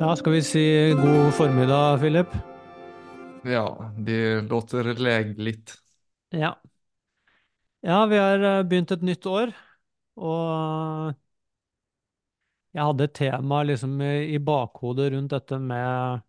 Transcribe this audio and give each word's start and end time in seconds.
Ja, 0.00 0.16
skal 0.16 0.32
vi 0.32 0.42
si 0.42 0.60
god 0.94 1.32
formiddag, 1.34 1.98
Philip? 1.98 2.26
Ja, 3.44 3.92
de 3.98 4.40
låter 4.40 4.84
legelig. 4.94 5.64
Ja. 6.30 6.60
Ja, 7.80 8.06
vi 8.06 8.16
har 8.16 8.38
eh, 8.38 8.62
begynt 8.62 8.90
et 8.94 9.02
nytt 9.02 9.26
år, 9.26 9.50
og 10.14 11.14
jeg 12.74 12.86
hadde 12.86 13.08
et 13.08 13.14
tema 13.18 13.62
liksom 13.66 13.96
i, 14.06 14.38
bakhodet 14.38 15.08
rundt 15.16 15.34
dette 15.34 15.58
med 15.58 16.22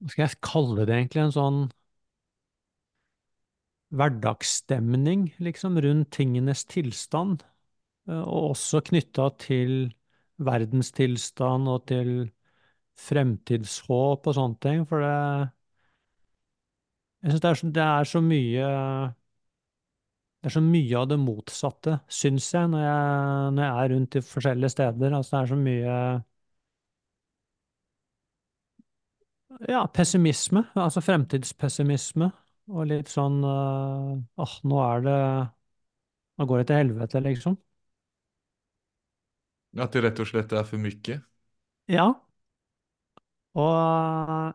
Hva 0.00 0.12
skal 0.14 0.24
jeg 0.24 0.40
kalle 0.44 0.86
det 0.88 0.96
egentlig? 0.96 1.26
En 1.26 1.36
sånn 1.36 1.60
hverdagsstemning, 3.96 5.28
liksom, 5.44 5.76
rundt 5.84 6.10
tingenes 6.16 6.64
tilstand, 6.68 7.44
og 8.08 8.50
også 8.52 8.80
knytta 8.86 9.28
til 9.42 9.72
verdenstilstand 10.46 11.68
og 11.72 11.86
til 11.90 12.10
fremtidshåp 13.06 14.28
og 14.30 14.36
sånne 14.38 14.60
ting, 14.66 14.84
for 14.88 15.04
det 15.04 15.14
Jeg 17.24 17.32
syns 17.32 17.42
det, 17.62 17.74
det 17.76 17.82
er 17.82 18.04
så 18.04 18.20
mye 18.22 18.66
Det 20.42 20.48
er 20.50 20.54
så 20.54 20.60
mye 20.62 20.96
av 21.00 21.08
det 21.10 21.16
motsatte, 21.18 21.96
syns 22.20 22.46
jeg, 22.54 22.68
når 22.72 22.82
jeg, 22.84 23.52
når 23.56 23.64
jeg 23.64 23.84
er 23.84 23.92
rundt 23.94 24.16
i 24.16 24.22
forskjellige 24.28 24.72
steder. 24.76 25.16
Altså, 25.18 25.32
det 25.36 25.40
er 25.42 25.50
så 25.50 25.58
mye 25.58 25.96
ja, 29.68 29.86
pessimisme, 29.94 30.64
altså 30.74 31.00
fremtidspessimisme, 31.04 32.30
og 32.68 32.88
litt 32.90 33.10
sånn 33.12 33.38
øh, 33.46 34.16
åh, 34.42 34.56
nå 34.66 34.80
er 34.86 35.06
det 35.06 35.18
Nå 36.38 36.44
går 36.48 36.58
det 36.62 36.66
til 36.70 36.76
helvete, 36.80 37.20
liksom. 37.24 37.56
Att 39.78 39.92
det 39.92 40.02
rett 40.02 40.20
og 40.20 40.28
slett 40.30 40.52
er 40.52 40.64
for 40.64 40.80
mye? 40.80 41.20
Ja, 41.88 42.14
og, 43.54 44.54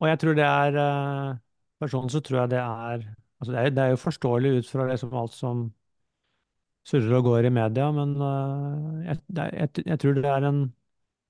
og 0.00 0.08
jeg 0.08 0.18
tror 0.20 0.34
det 0.38 0.44
er 0.44 0.78
øh, 0.82 1.36
Personlig 1.80 2.12
så 2.12 2.20
tror 2.20 2.38
jeg 2.40 2.50
det 2.50 2.58
er 2.58 3.14
Altså, 3.40 3.52
det 3.52 3.60
er, 3.60 3.70
det 3.70 3.78
er 3.84 3.88
jo 3.88 3.96
forståelig 3.96 4.58
ut 4.58 4.68
fra 4.70 4.86
liksom 4.88 5.14
alt 5.14 5.32
som 5.34 5.66
surrer 6.86 7.16
og 7.18 7.24
går 7.26 7.48
i 7.48 7.52
media, 7.52 7.90
men 7.92 8.14
øh, 8.22 9.04
jeg, 9.06 9.18
jeg, 9.36 9.68
jeg 9.86 9.98
tror 10.00 10.12
det 10.20 10.24
er 10.32 10.48
en 10.50 10.64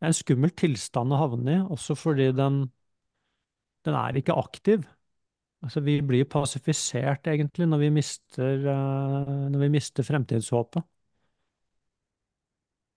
en 0.05 0.15
skummel 0.15 0.51
tilstand 0.61 1.13
å 1.15 1.19
havne 1.21 1.53
i, 1.57 1.61
også 1.75 1.95
fordi 1.99 2.27
den, 2.37 2.59
den 3.87 3.95
er 3.95 4.17
ikke 4.19 4.35
aktiv. 4.37 4.85
Altså, 5.65 5.81
vi 5.85 5.99
blir 6.07 6.27
pasifisert, 6.31 7.27
egentlig, 7.31 7.67
når 7.71 7.79
vi 7.85 7.91
mister, 7.99 8.67
eh, 8.73 9.33
når 9.53 9.61
vi 9.65 9.71
mister 9.79 10.07
fremtidshåpet. 10.07 10.85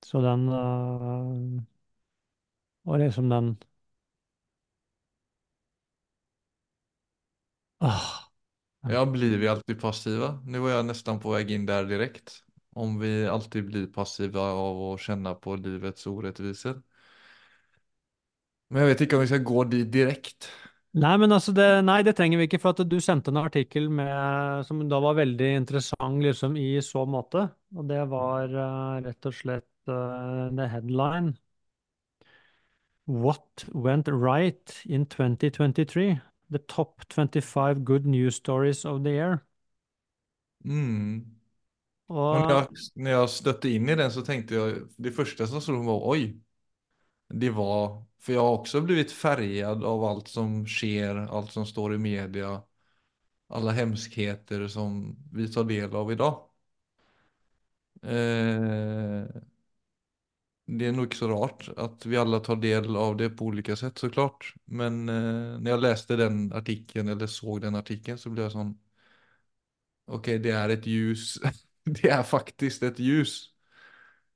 Så 0.06 0.22
den 0.22 0.48
eh, 0.50 1.64
Og 2.86 3.00
liksom 3.00 3.30
den 3.30 3.54
ah, 7.80 8.30
Ja, 8.82 9.06
blir 9.06 9.38
vi 9.38 9.48
alltid 9.48 9.82
passiva? 9.82 10.42
Nu 10.46 10.60
var 10.60 10.70
jag 10.70 10.86
nästan 10.86 11.20
på 11.20 11.32
väg 11.32 11.52
in 11.52 11.66
där 11.66 11.86
direkt. 11.86 12.44
Om 12.76 13.00
vi 13.00 13.28
alltid 13.28 13.66
blir 13.66 13.88
passiva 13.88 14.42
av 14.42 14.82
å 14.82 14.98
kjenne 14.98 15.36
på 15.36 15.56
livets 15.56 16.08
orättvisor. 16.08 16.82
Men 18.70 18.84
jeg 18.84 18.92
vet 18.92 19.04
ikke 19.06 19.18
om 19.18 19.24
vi 19.26 19.32
skal 19.32 19.46
gå 19.50 19.64
dit 19.72 19.92
direkt. 19.94 20.50
Nei, 21.00 21.12
men 21.22 21.32
altså 21.36 21.54
det, 21.54 21.66
nei, 21.86 22.00
det 22.06 22.16
trenger 22.18 22.40
vi 22.42 22.48
ikke, 22.50 22.60
for 22.62 22.74
at 22.74 22.90
du 22.90 22.96
sendte 23.04 23.30
en 23.30 23.38
artikkel 23.44 23.92
med, 23.94 24.64
som 24.66 24.82
da 24.90 24.98
var 25.04 25.20
veldig 25.20 25.50
interessant 25.60 26.24
liksom, 26.26 26.56
i 26.58 26.80
så 26.86 27.04
måte. 27.06 27.46
Og 27.78 27.86
det 27.92 28.02
var 28.10 28.50
uh, 28.50 28.98
rett 29.06 29.30
og 29.30 29.36
slett 29.38 29.69
uh, 29.90 30.50
the 30.56 30.68
headline. 30.68 31.38
What 33.06 33.66
went 33.74 34.08
right 34.08 34.82
in 34.86 35.06
2023? 35.06 36.22
The 36.50 36.60
top 36.60 37.08
25 37.10 37.84
good 37.84 38.06
news 38.06 38.36
stories 38.36 38.86
of 38.86 39.04
the 39.04 39.10
year. 39.10 39.46
Mm. 40.66 41.40
Og 42.10 42.52
jag, 42.52 42.68
när 42.96 43.12
jag 43.12 43.30
stötte 43.30 43.70
in 43.70 43.90
i 43.90 43.96
den 43.96 44.12
så 44.12 44.22
tenkte 44.22 44.56
jeg 44.56 44.76
det 44.98 45.12
første 45.12 45.48
som 45.48 45.76
mig 45.76 45.86
var 45.86 46.08
oj. 46.10 46.40
Det 47.30 47.50
var, 47.50 48.06
For 48.20 48.34
jeg 48.34 48.42
har 48.42 48.58
også 48.58 48.82
blivit 48.82 49.12
farget 49.12 49.84
av 49.86 50.04
alt 50.04 50.28
som 50.28 50.66
sker, 50.68 51.28
alt 51.30 51.52
som 51.54 51.66
står 51.66 51.94
i 51.96 51.98
media, 51.98 52.62
alla 53.48 53.72
hemskheter 53.72 54.68
som 54.68 55.16
vi 55.32 55.48
tar 55.48 55.64
del 55.70 55.96
av 55.96 56.12
i 56.12 56.18
dag. 56.18 56.42
Eh, 58.04 59.42
det 60.78 60.86
är 60.86 60.92
nog 60.92 61.06
inte 61.06 61.16
så 61.16 61.28
rart 61.28 61.70
att 61.78 62.06
vi 62.06 62.18
alla 62.18 62.40
tar 62.40 62.56
del 62.56 62.96
av 62.96 63.18
det 63.18 63.30
på 63.30 63.46
olika 63.46 63.76
sätt 63.76 63.98
såklart. 63.98 64.54
Men 64.66 65.10
eh, 65.10 65.60
när 65.60 65.72
jag 65.72 65.82
läste 65.82 66.16
den 66.16 66.54
artikeln 66.54 67.08
eller 67.08 67.28
såg 67.28 67.62
den 67.62 67.76
artikeln 67.76 68.18
så 68.18 68.30
blev 68.30 68.44
jag 68.46 68.52
sånn 68.52 68.80
okej 70.06 70.40
det 70.40 70.52
är 70.52 70.70
ett 70.70 70.86
ljus, 70.88 71.38
det 71.84 72.10
är 72.10 72.24
faktiskt 72.24 72.84
ett 72.84 73.00
ljus. 73.00 73.50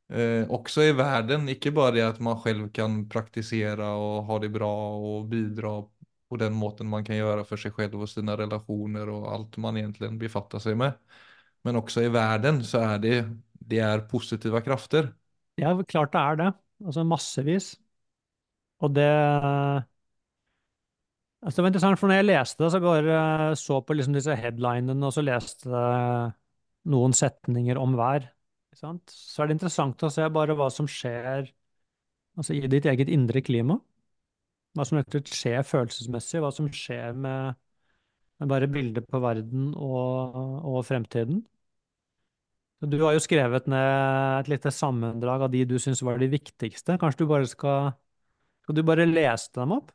Eh, 0.09 0.49
också 0.51 0.81
i 0.83 0.91
världen, 0.91 1.49
ikke 1.49 1.71
bare 1.71 1.91
det 1.95 2.03
at 2.07 2.19
man 2.19 2.41
selv 2.43 2.69
kan 2.73 3.09
praktisere 3.09 3.85
og 3.97 4.25
ha 4.27 4.39
det 4.39 4.49
bra 4.53 4.69
og 4.97 5.29
bidra 5.31 5.81
på 6.29 6.37
den 6.37 6.53
måten 6.53 6.89
man 6.89 7.05
kan 7.05 7.15
gjøre 7.17 7.45
for 7.45 7.57
seg 7.61 7.73
selv 7.77 7.95
og 8.01 8.09
sine 8.09 8.35
relasjoner 8.37 9.09
og 9.09 9.27
alt 9.33 9.57
man 9.57 9.77
egentlig 9.77 10.11
befatter 10.19 10.59
seg 10.59 10.77
med. 10.77 10.97
Men 11.63 11.75
også 11.79 12.03
i 12.03 12.11
världen 12.13 12.63
så 12.65 12.83
er 12.93 12.97
det, 12.99 13.17
det 13.53 13.79
er 13.79 14.07
positiva 14.11 14.61
krafter. 14.61 15.13
Ja, 15.61 15.73
klart 15.89 16.13
det 16.13 16.21
er 16.21 16.39
det. 16.41 16.51
Altså 16.83 17.03
massevis. 17.07 17.73
Og 18.83 18.93
det 18.95 19.07
altså 21.43 21.57
Det 21.57 21.63
var 21.63 21.69
interessant, 21.71 21.99
for 21.99 22.07
når 22.09 22.19
jeg 22.21 22.27
leste 22.29 22.63
det, 22.63 22.71
så 22.71 22.79
bare 22.83 23.55
så 23.59 23.79
på 23.83 23.97
liksom 23.97 24.15
disse 24.15 24.35
headlinene, 24.39 25.05
og 25.05 25.13
så 25.15 25.23
leste 25.25 25.69
jeg 25.69 26.31
noen 26.93 27.15
setninger 27.15 27.79
om 27.79 27.95
hver. 27.99 28.29
Så 28.75 29.43
er 29.43 29.49
det 29.49 29.57
interessant 29.57 30.03
å 30.03 30.11
se 30.11 30.25
bare 30.33 30.55
hva 30.57 30.69
som 30.73 30.87
skjer 30.89 31.51
altså 32.37 32.55
i 32.57 32.67
ditt 32.71 32.87
eget 32.89 33.11
indre 33.13 33.43
klima. 33.45 33.77
Hva 34.73 34.85
som 34.89 34.99
skjer 35.03 35.61
følelsesmessig, 35.67 36.41
hva 36.41 36.49
som 36.53 36.69
skjer 36.73 37.13
med, 37.13 37.59
med 38.41 38.49
bare 38.49 38.69
bildet 38.71 39.07
på 39.09 39.21
verden 39.23 39.71
og, 39.77 40.39
og 40.65 40.79
fremtiden. 40.87 41.43
Du 42.83 42.97
har 43.05 43.13
jo 43.15 43.21
skrevet 43.23 43.67
ned 43.71 44.39
et 44.41 44.49
lite 44.51 44.71
sammendrag 44.75 45.45
av 45.45 45.51
de 45.53 45.61
du 45.69 45.77
syns 45.79 46.01
var 46.03 46.17
de 46.19 46.27
viktigste. 46.33 46.97
Kanskje 46.99 47.23
du 47.23 47.29
bare 47.31 47.47
skal 47.47 47.93
Skal 48.63 48.75
du 48.79 48.83
bare 48.87 49.05
lese 49.09 49.51
dem 49.57 49.73
opp? 49.77 49.91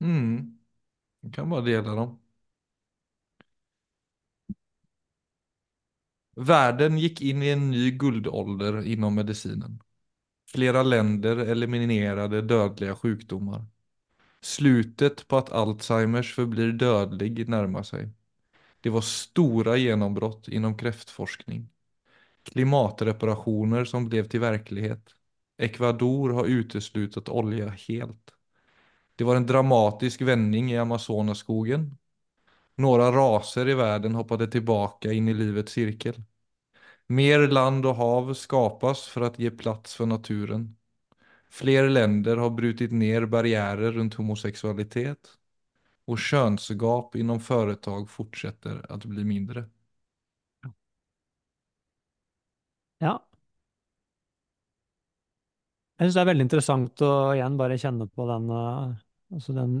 Mm, 0.00 0.58
Jeg 1.24 1.32
kan 1.34 1.50
bare 1.50 1.64
dele 1.66 1.96
dem. 2.00 2.18
Verden 6.48 6.98
gikk 7.02 7.20
inn 7.30 7.40
i 7.42 7.48
en 7.52 7.62
ny 7.70 7.84
guldålder 8.02 8.76
inom 8.94 9.16
medisinen. 9.20 9.72
Flere 10.54 10.82
länder 10.86 11.38
eliminerade 11.54 12.42
dødelige 12.52 12.96
sjukdomar. 13.02 13.64
Slutet 14.54 15.24
på 15.28 15.38
at 15.42 15.52
Alzheimers 15.62 16.32
förblir 16.38 16.72
dødelig 16.84 17.48
nærmer 17.56 17.86
seg. 17.90 18.10
Det 18.82 18.92
var 18.96 19.06
store 19.10 19.78
gjennombrudd 19.82 20.48
inom 20.60 20.76
kräftforskning. 20.84 21.64
Klimatreparationer 22.44 23.84
som 23.84 24.08
blev 24.08 24.28
till 24.28 24.40
verklighet. 24.40 25.14
Ecuador 25.58 26.30
har 26.30 26.44
utesluttet 26.44 27.28
olja 27.28 27.68
helt. 27.68 28.30
Det 29.16 29.24
var 29.24 29.36
en 29.36 29.46
dramatisk 29.46 30.20
vändning 30.22 30.72
i 30.72 30.78
Amazonaskogen. 30.78 31.98
Några 32.76 33.12
raser 33.12 33.68
i 33.68 33.74
världen 33.74 34.14
hoppade 34.14 34.46
tillbaka 34.46 35.12
in 35.12 35.28
i 35.28 35.34
livets 35.34 35.72
cirkel. 35.72 36.22
Mer 37.06 37.48
land 37.48 37.86
och 37.86 37.94
hav 37.94 38.34
skapas 38.34 39.08
för 39.08 39.20
att 39.20 39.38
ge 39.38 39.50
plats 39.50 39.94
för 39.94 40.06
naturen. 40.06 40.76
Fler 41.50 41.88
länder 41.88 42.36
har 42.36 42.50
brutit 42.50 42.92
ner 42.92 43.26
barriärer 43.26 43.92
runt 43.92 44.14
homosexualitet. 44.14 45.18
Och 46.06 46.18
könsgap 46.18 47.16
inom 47.16 47.40
företag 47.40 48.10
fortsätter 48.10 48.86
att 48.92 49.04
bli 49.04 49.24
mindre. 49.24 49.64
Ja. 53.04 53.18
Jeg 55.98 56.08
syns 56.08 56.16
det 56.16 56.22
er 56.24 56.28
veldig 56.32 56.44
interessant 56.48 57.02
å 57.06 57.10
igjen 57.36 57.56
bare 57.58 57.78
kjenne 57.78 58.06
på 58.10 58.24
den, 58.26 58.48
eh, 58.50 58.94
altså 59.36 59.54
den 59.54 59.74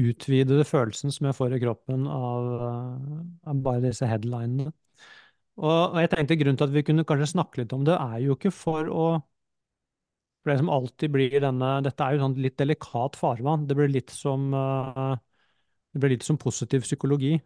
utvidede 0.00 0.64
følelsen 0.64 1.12
som 1.12 1.28
jeg 1.28 1.36
får 1.36 1.56
i 1.58 1.60
kroppen 1.66 2.06
av, 2.08 2.46
eh, 2.68 3.50
av 3.52 3.60
bare 3.66 3.82
disse 3.84 4.08
headlinene. 4.08 4.72
Og, 5.58 5.72
og 5.94 5.98
jeg 6.00 6.12
tenkte 6.14 6.38
grunnen 6.40 6.58
til 6.60 6.68
at 6.70 6.76
vi 6.76 6.84
kunne 6.86 7.04
kanskje 7.08 7.32
snakke 7.34 7.62
litt 7.62 7.74
om 7.76 7.84
det, 7.88 7.98
er 7.98 8.22
jo 8.24 8.38
ikke 8.38 8.54
for 8.54 8.88
å 8.92 9.08
For 10.42 10.52
det 10.52 10.58
som 10.60 10.70
alltid 10.72 11.12
blir 11.14 11.34
denne 11.42 11.70
Dette 11.84 12.04
er 12.04 12.14
jo 12.16 12.22
sånn 12.24 12.36
litt 12.42 12.56
delikat 12.60 13.18
farvann. 13.18 13.66
Det 13.68 13.76
blir 13.78 13.90
litt 13.92 14.12
som 14.14 14.48
eh, 14.54 15.14
Det 15.92 16.02
blir 16.02 16.14
litt 16.16 16.26
som 16.26 16.38
positiv 16.40 16.86
psykologi. 16.86 17.36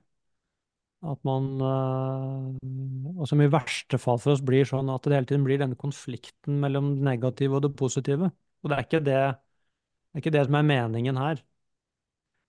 At 1.03 1.19
man 1.27 1.47
eh, 1.67 2.69
Og 3.17 3.27
som 3.27 3.41
i 3.43 3.49
verste 3.51 3.99
fall 3.99 4.21
for 4.23 4.37
oss 4.37 4.43
blir 4.47 4.69
sånn 4.69 4.91
at 4.93 5.07
det 5.07 5.17
hele 5.17 5.29
tiden 5.31 5.47
blir 5.47 5.59
denne 5.59 5.79
konflikten 5.79 6.61
mellom 6.63 6.93
det 6.97 7.07
negative 7.09 7.59
og 7.59 7.65
det 7.67 7.73
positive. 7.79 8.31
Og 8.63 8.71
det 8.71 8.77
er 8.77 8.87
ikke 8.87 9.03
det, 9.03 9.23
det 9.33 10.21
er 10.21 10.23
ikke 10.23 10.35
det 10.37 10.45
som 10.47 10.59
er 10.61 10.69
meningen 10.69 11.19
her. 11.19 11.43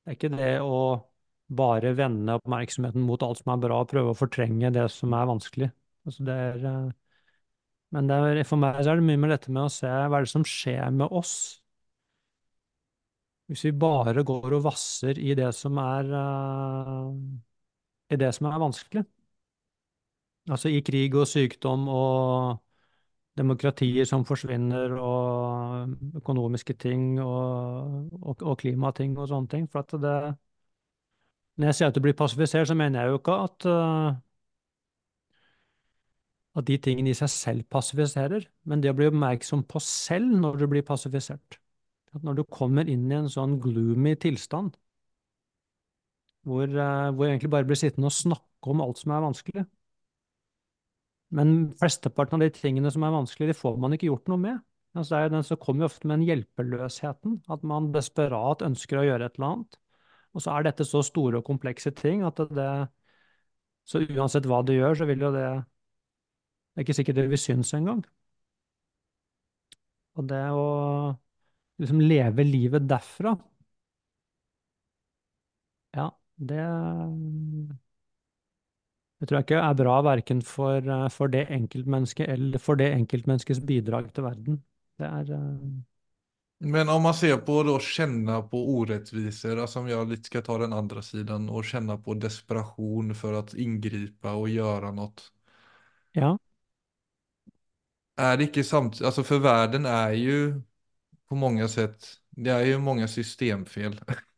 Det 0.03 0.11
er 0.11 0.17
ikke 0.19 0.33
det 0.35 0.53
å 0.61 0.79
bare 1.53 1.93
vende 1.97 2.37
oppmerksomheten 2.39 3.03
mot 3.05 3.23
alt 3.25 3.41
som 3.41 3.53
er 3.53 3.63
bra, 3.65 3.81
og 3.83 3.89
prøve 3.91 4.13
å 4.13 4.17
fortrenge 4.17 4.71
det 4.73 4.85
som 4.93 5.13
er 5.17 5.29
vanskelig. 5.29 5.69
Altså 6.07 6.27
det 6.27 6.37
er, 6.49 6.63
eh, 6.69 6.93
men 7.93 8.09
det 8.09 8.21
er, 8.29 8.43
for 8.49 8.61
meg 8.61 8.81
er 8.81 8.99
det 8.99 9.05
mye 9.09 9.21
med 9.21 9.33
dette 9.35 9.53
med 9.53 9.67
å 9.67 9.73
se 9.73 9.89
hva 9.89 10.19
er 10.19 10.25
det 10.25 10.33
som 10.33 10.45
skjer 10.47 10.93
med 10.93 11.13
oss 11.13 11.35
hvis 13.51 13.65
vi 13.67 13.71
bare 13.75 14.23
går 14.25 14.55
og 14.57 14.63
vasser 14.65 15.19
i 15.19 15.33
det 15.37 15.51
som 15.55 15.77
er, 15.81 16.07
uh, 16.09 17.11
i 18.11 18.19
det 18.19 18.33
som 18.35 18.47
er 18.49 18.61
vanskelig. 18.61 19.03
Altså 20.51 20.69
i 20.69 20.81
krig 20.83 21.15
og 21.15 21.27
sykdom 21.27 21.87
og 21.87 22.57
demokratier 23.37 24.05
som 24.05 24.25
forsvinner, 24.25 24.93
og 24.99 25.95
økonomiske 26.19 26.73
ting 26.73 27.19
og, 27.21 28.09
og, 28.21 28.41
og 28.41 28.57
klimating 28.59 29.17
og 29.17 29.29
sånne 29.31 29.49
ting. 29.49 29.69
For 29.71 29.87
det 29.97 30.35
Når 31.57 31.67
jeg 31.67 31.75
sier 31.75 31.87
at 31.87 31.95
du 31.95 32.01
blir 32.01 32.13
passifisert, 32.17 32.67
så 32.67 32.75
mener 32.75 33.01
jeg 33.01 33.09
jo 33.09 33.17
ikke 33.21 33.39
at 33.45 33.65
uh, 33.69 34.13
at 36.59 36.67
de 36.69 36.77
tingene 36.77 37.11
i 37.13 37.17
seg 37.17 37.31
selv 37.33 37.65
passifiserer, 37.73 38.45
men 38.69 38.81
det 38.81 38.91
å 38.91 38.97
bli 38.97 39.09
oppmerksom 39.09 39.63
på 39.69 39.81
selv 39.81 40.35
når 40.43 40.59
du 40.61 40.67
blir 40.69 40.85
passifisert. 40.85 41.57
At 42.13 42.25
når 42.25 42.41
du 42.41 42.43
kommer 42.45 42.89
inn 42.89 43.07
i 43.09 43.17
en 43.17 43.29
sånn 43.31 43.57
gloomy 43.61 44.13
tilstand, 44.21 44.75
hvor, 46.47 46.67
uh, 46.67 47.09
hvor 47.13 47.25
jeg 47.27 47.37
egentlig 47.37 47.53
bare 47.53 47.67
blir 47.69 47.79
sittende 47.79 48.09
og 48.11 48.15
snakke 48.15 48.73
om 48.73 48.83
alt 48.83 48.99
som 49.01 49.13
er 49.15 49.25
vanskelig, 49.25 49.65
men 51.33 51.53
flesteparten 51.79 52.37
av 52.37 52.43
de 52.45 52.53
tingene 52.53 52.91
som 52.93 53.03
er 53.05 53.13
vanskelig, 53.15 53.49
de 53.49 53.57
får 53.57 53.77
man 53.81 53.95
ikke 53.95 54.09
gjort 54.11 54.29
noe 54.29 54.41
med. 54.41 54.59
Altså 54.93 55.15
det 55.15 55.21
er 55.25 55.31
den 55.33 55.45
som 55.47 55.57
kommer 55.61 55.87
ofte 55.87 56.05
med 56.05 56.19
den 56.19 56.27
hjelpeløsheten, 56.27 57.39
at 57.49 57.63
man 57.65 57.89
desperat 57.95 58.61
ønsker 58.65 58.99
å 59.01 59.05
gjøre 59.07 59.29
et 59.29 59.39
eller 59.39 59.47
annet. 59.49 59.79
Og 60.33 60.43
så 60.45 60.53
er 60.53 60.67
dette 60.67 60.85
så 60.85 61.01
store 61.05 61.41
og 61.41 61.47
komplekse 61.47 61.93
ting 61.97 62.21
at 62.25 62.41
det 62.53 62.69
Så 63.85 63.99
uansett 63.99 64.45
hva 64.47 64.61
du 64.63 64.71
gjør, 64.73 64.95
så 64.95 65.05
vil 65.05 65.23
jo 65.25 65.31
det 65.35 65.47
Det 66.73 66.81
er 66.81 66.85
ikke 66.85 66.95
sikkert 66.97 67.15
det 67.15 67.29
vil 67.29 67.37
synes 67.41 67.73
engang. 67.77 68.03
Og 70.17 70.27
det 70.29 70.41
å 70.53 70.65
liksom 71.81 72.01
leve 72.03 72.45
livet 72.45 72.85
derfra, 72.89 73.33
det 76.49 76.67
det 79.23 79.29
tror 79.29 79.37
jeg 79.39 79.45
ikke 79.45 79.59
er 79.63 79.75
bra 79.79 79.95
verken 80.03 80.41
for, 80.43 80.83
eh, 80.83 81.07
for 81.07 81.31
det 81.31 81.45
enkeltmennesket 81.55 82.27
eller 82.27 82.59
for 82.59 82.75
det 82.75 82.89
enkeltmenneskets 82.91 83.61
bidrag 83.63 84.09
til 84.11 84.25
verden. 84.25 84.57
Det 84.99 85.07
er 85.07 85.29
uh... 85.37 85.69
Men 86.59 86.89
om 86.91 87.05
man 87.07 87.15
ser 87.15 87.37
på 87.47 87.55
å 87.63 87.77
kjenne 87.79 88.41
på 88.51 88.59
urettviser, 88.81 89.61
altså 89.63 89.79
om 89.79 89.87
jeg 89.87 90.09
litt 90.09 90.27
skal 90.27 90.43
ta 90.43 90.57
den 90.59 90.75
andre 90.75 91.03
siden, 91.03 91.47
og 91.47 91.63
kjenne 91.67 91.95
på 92.03 92.17
desperasjon 92.19 93.15
for 93.15 93.39
å 93.39 93.45
inngripe 93.63 94.35
og 94.35 94.51
gjøre 94.51 94.91
noe 94.95 95.29
Ja. 96.19 96.35
Er 98.19 98.35
det 98.37 98.49
ikke 98.51 98.63
samtidig 98.67 99.07
Altså, 99.07 99.23
for 99.23 99.39
verden 99.39 99.87
er 99.87 100.13
jo 100.19 100.37
på 101.31 101.39
mange 101.39 101.67
sett 101.71 102.11
Det 102.35 102.51
er 102.51 102.67
jo 102.73 102.83
mange 102.83 103.07
systemfel. 103.07 103.95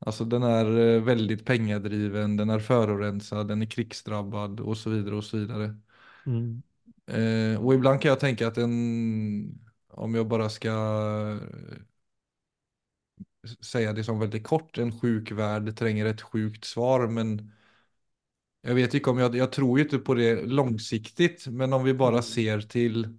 Alltså 0.00 0.24
den 0.24 0.42
är 0.42 0.78
eh, 0.96 1.02
väldigt 1.02 1.44
pengadriven, 1.46 2.36
den 2.36 2.50
är 2.50 2.58
förorensad, 2.60 3.48
den 3.48 3.62
är 3.62 3.66
krigsdrabbad 3.66 4.60
och 4.60 4.76
så 4.78 4.90
vidare 4.90 5.16
och 5.16 5.24
så 5.24 5.36
vidare. 5.36 5.76
Mm. 6.26 6.62
Eh, 7.06 7.64
och 7.64 7.74
ibland 7.74 8.00
kan 8.00 8.08
jag 8.08 8.20
tänka 8.20 8.48
att 8.48 8.58
en, 8.58 9.60
om 9.88 10.14
jag 10.14 10.28
bara 10.28 10.48
ska 10.48 10.68
eh, 10.70 11.78
säga 13.60 13.92
det 13.92 14.04
som 14.04 14.18
väldigt 14.20 14.44
kort, 14.46 14.78
en 14.78 15.00
sjuk 15.00 15.30
värld 15.32 15.76
tränger 15.76 16.06
ett 16.06 16.22
sjukt 16.22 16.64
svar, 16.64 17.06
men 17.08 17.52
jag 18.60 18.74
vet 18.74 18.94
inte 18.94 19.10
om 19.10 19.18
jag, 19.18 19.34
jag 19.36 19.52
tror 19.52 19.78
ju 19.78 19.84
inte 19.84 19.98
på 19.98 20.14
det 20.14 20.42
långsiktigt, 20.46 21.46
men 21.46 21.72
om 21.72 21.84
vi 21.84 21.94
bara 21.94 22.10
Mm. 22.18 22.22
ser 22.22 22.60
till 22.60 23.18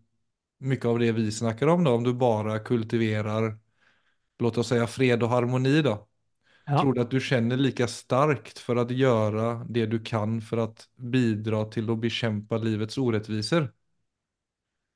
mycket 0.60 0.86
av 0.86 1.00
det 1.00 1.12
vi 1.12 1.32
snackar 1.32 1.68
om 1.68 1.84
då, 1.84 1.92
om 1.92 2.04
du 2.04 2.14
bara 2.14 2.60
kultiverar, 2.60 3.60
låt 4.40 4.58
oss 4.58 4.68
säga 4.70 4.88
fred 4.88 5.24
och 5.24 5.30
harmoni 5.30 5.82
då, 5.82 6.10
Ja. 6.68 6.78
Tror 6.78 6.94
du 6.94 7.02
at 7.02 7.12
du 7.12 7.20
kjenner 7.20 7.60
like 7.60 7.88
starkt 7.90 8.62
for 8.62 8.80
å 8.80 8.86
gjøre 8.86 9.66
det 9.72 9.88
du 9.92 9.98
kan 10.06 10.40
for 10.46 10.64
å 10.64 10.68
bidra 10.96 11.64
til 11.74 11.90
å 11.90 11.98
bekjempe 12.00 12.60
livets 12.62 13.00
orättvisor? 13.02 13.68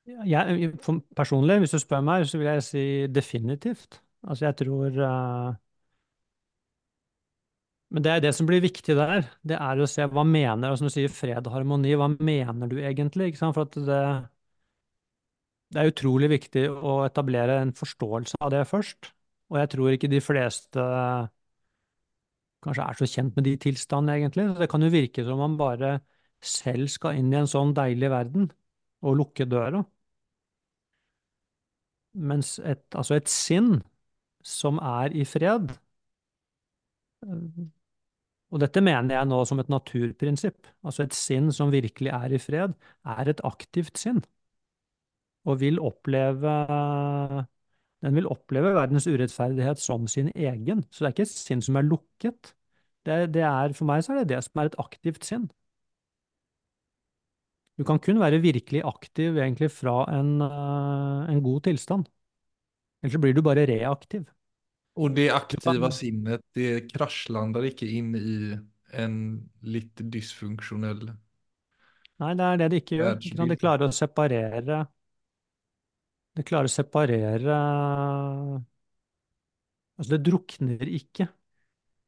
Jeg, 0.06 0.70
personlig, 1.18 1.58
hvis 1.64 1.74
du 1.74 1.80
spør 1.82 2.04
meg, 2.06 2.26
så 2.30 2.38
vil 2.38 2.52
jeg 2.52 2.64
si 2.64 2.82
definitivt. 3.10 3.98
Altså, 4.22 4.46
jeg 4.46 4.58
tror 4.62 5.00
uh... 5.02 5.54
Men 7.90 8.02
det 8.02 8.12
er 8.12 8.22
det 8.22 8.32
som 8.34 8.46
blir 8.48 8.62
viktig 8.62 8.96
der. 8.98 9.26
Det 9.46 9.58
er 9.62 9.78
å 9.78 9.86
se 9.90 10.06
hva 10.10 10.24
mener 10.26 10.72
og 10.72 10.78
Som 10.78 10.88
du 10.88 10.94
sier, 10.94 11.10
fred 11.12 11.46
og 11.46 11.54
harmoni. 11.54 11.94
Hva 11.98 12.08
mener 12.14 12.70
du 12.70 12.80
egentlig? 12.82 13.30
Ikke 13.30 13.42
sant? 13.42 13.54
For 13.58 13.66
at 13.66 13.78
det, 13.86 14.00
det 15.74 15.82
er 15.82 15.90
utrolig 15.92 16.30
viktig 16.34 16.64
å 16.70 17.00
etablere 17.06 17.60
en 17.62 17.74
forståelse 17.76 18.38
av 18.42 18.52
det 18.54 18.64
først. 18.70 19.12
Og 19.50 19.60
jeg 19.60 19.72
tror 19.74 19.94
ikke 19.94 20.10
de 20.10 20.22
fleste 20.22 20.86
kanskje 22.64 22.84
er 22.86 22.98
så 22.98 23.08
kjent 23.10 23.36
med 23.36 23.46
de 23.48 23.56
tilstandene, 23.62 24.16
egentlig. 24.20 24.46
Det 24.60 24.68
kan 24.72 24.82
jo 24.82 24.92
virke 24.92 25.24
som 25.24 25.36
om 25.38 25.44
man 25.44 25.58
bare 25.60 25.92
selv 26.44 26.88
skal 26.92 27.18
inn 27.20 27.32
i 27.32 27.38
en 27.40 27.50
sånn 27.50 27.74
deilig 27.76 28.10
verden 28.12 28.50
og 29.06 29.18
lukke 29.20 29.46
døra. 29.48 29.82
Mens 32.30 32.56
et, 32.64 32.84
altså 32.96 33.18
et 33.18 33.28
sinn 33.30 33.76
som 34.46 34.78
er 34.80 35.12
i 35.16 35.24
fred 35.28 35.74
Og 38.54 38.60
dette 38.62 38.82
mener 38.84 39.16
jeg 39.16 39.28
nå 39.30 39.38
som 39.48 39.60
et 39.62 39.70
naturprinsipp. 39.72 40.68
Altså 40.86 41.04
et 41.06 41.16
sinn 41.18 41.50
som 41.54 41.72
virkelig 41.74 42.12
er 42.14 42.34
i 42.36 42.40
fred, 42.42 42.76
er 43.16 43.30
et 43.32 43.42
aktivt 43.50 43.98
sinn. 44.02 44.22
Og 45.46 45.60
vil 45.62 45.80
oppleve 45.88 46.54
den 48.06 48.14
vil 48.14 48.28
oppleve 48.30 48.70
verdens 48.76 49.08
urettferdighet 49.10 49.80
som 49.82 50.06
sin 50.10 50.30
egen. 50.30 50.84
Så 50.90 51.02
det 51.02 51.08
er 51.08 51.14
ikke 51.16 51.26
et 51.26 51.34
sinn 51.34 51.62
som 51.64 51.78
er 51.78 51.88
lukket. 51.88 52.52
Det, 53.06 53.16
det 53.34 53.42
er, 53.46 53.74
for 53.74 53.88
meg 53.88 54.04
så 54.06 54.14
er 54.14 54.22
det 54.22 54.36
det 54.36 54.42
som 54.46 54.62
er 54.62 54.70
et 54.70 54.78
aktivt 54.82 55.26
sinn. 55.26 55.48
Du 57.76 57.84
kan 57.84 57.98
kun 58.00 58.22
være 58.22 58.40
virkelig 58.40 58.80
aktiv 58.88 59.36
egentlig 59.36 59.68
fra 59.74 59.98
en, 60.14 60.38
uh, 60.40 61.26
en 61.28 61.42
god 61.44 61.66
tilstand. 61.66 62.06
Ellers 63.04 63.20
blir 63.20 63.36
du 63.36 63.42
bare 63.44 63.66
reaktiv. 63.68 64.24
Og 64.96 65.12
det 65.12 65.28
aktive 65.34 65.90
sinnet, 65.92 66.46
det 66.56 66.86
krasjlander 66.94 67.66
ikke 67.68 67.90
inn 67.98 68.14
i 68.16 68.38
en 68.96 69.16
litt 69.66 69.98
dysfunksjonell 69.98 71.10
Nei, 72.16 72.30
det 72.32 72.44
er 72.46 72.60
det 72.62 72.66
det 72.72 72.78
ikke 72.80 72.96
gjør. 72.96 73.18
Det 73.50 73.58
klarer 73.60 73.90
å 73.90 73.92
separere 73.92 74.78
Det 76.36 76.44
klarer 76.48 76.68
å 76.70 76.72
separere 76.74 77.56
Altså, 79.96 80.10
det 80.14 80.24
drukner 80.28 80.90
ikke 80.98 81.26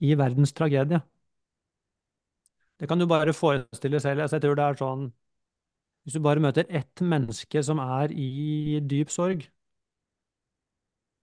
i 0.08 0.14
verdens 0.20 0.54
tragedie. 0.56 1.00
Det 2.80 2.86
kan 2.88 2.98
du 2.98 3.06
bare 3.06 3.32
forestille 3.34 4.00
selv. 4.00 4.20
Altså, 4.22 4.36
jeg 4.36 4.42
tror 4.46 4.54
det 4.58 4.64
er 4.66 4.78
sånn 4.82 5.06
Hvis 6.04 6.16
du 6.18 6.22
bare 6.24 6.42
møter 6.42 6.66
ett 6.80 7.02
menneske 7.14 7.62
som 7.66 7.80
er 7.84 8.14
i 8.16 8.80
dyp 8.90 9.12
sorg, 9.14 9.44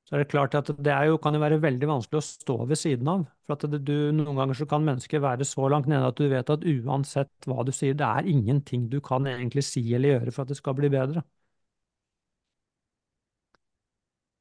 så 0.05 0.15
er 0.15 0.21
det 0.21 0.29
klart 0.29 0.53
at 0.57 0.67
det 0.85 0.95
jo, 1.09 1.15
kan 1.21 1.33
jo 1.33 1.39
være 1.41 1.57
veldig 1.63 1.88
vanskelig 1.89 2.19
å 2.19 2.25
stå 2.25 2.55
ved 2.69 2.77
siden 2.77 3.07
av. 3.09 3.24
For 3.47 3.55
at 3.57 3.77
du, 3.88 3.93
noen 4.13 4.38
ganger 4.38 4.59
så 4.59 4.67
kan 4.69 4.85
mennesker 4.85 5.24
være 5.24 5.47
så 5.50 5.65
langt 5.74 5.89
nede 5.89 6.12
at 6.12 6.19
du 6.19 6.27
vet 6.29 6.51
at 6.53 6.65
uansett 6.75 7.50
hva 7.50 7.65
du 7.65 7.71
sier, 7.74 7.97
det 7.97 8.05
er 8.05 8.29
ingenting 8.29 8.85
du 8.91 9.00
kan 9.05 9.25
egentlig 9.31 9.65
si 9.65 9.81
eller 9.97 10.13
gjøre 10.15 10.35
for 10.35 10.45
at 10.45 10.53
det 10.53 10.59
skal 10.62 10.77
bli 10.77 10.91
bedre. 10.93 11.25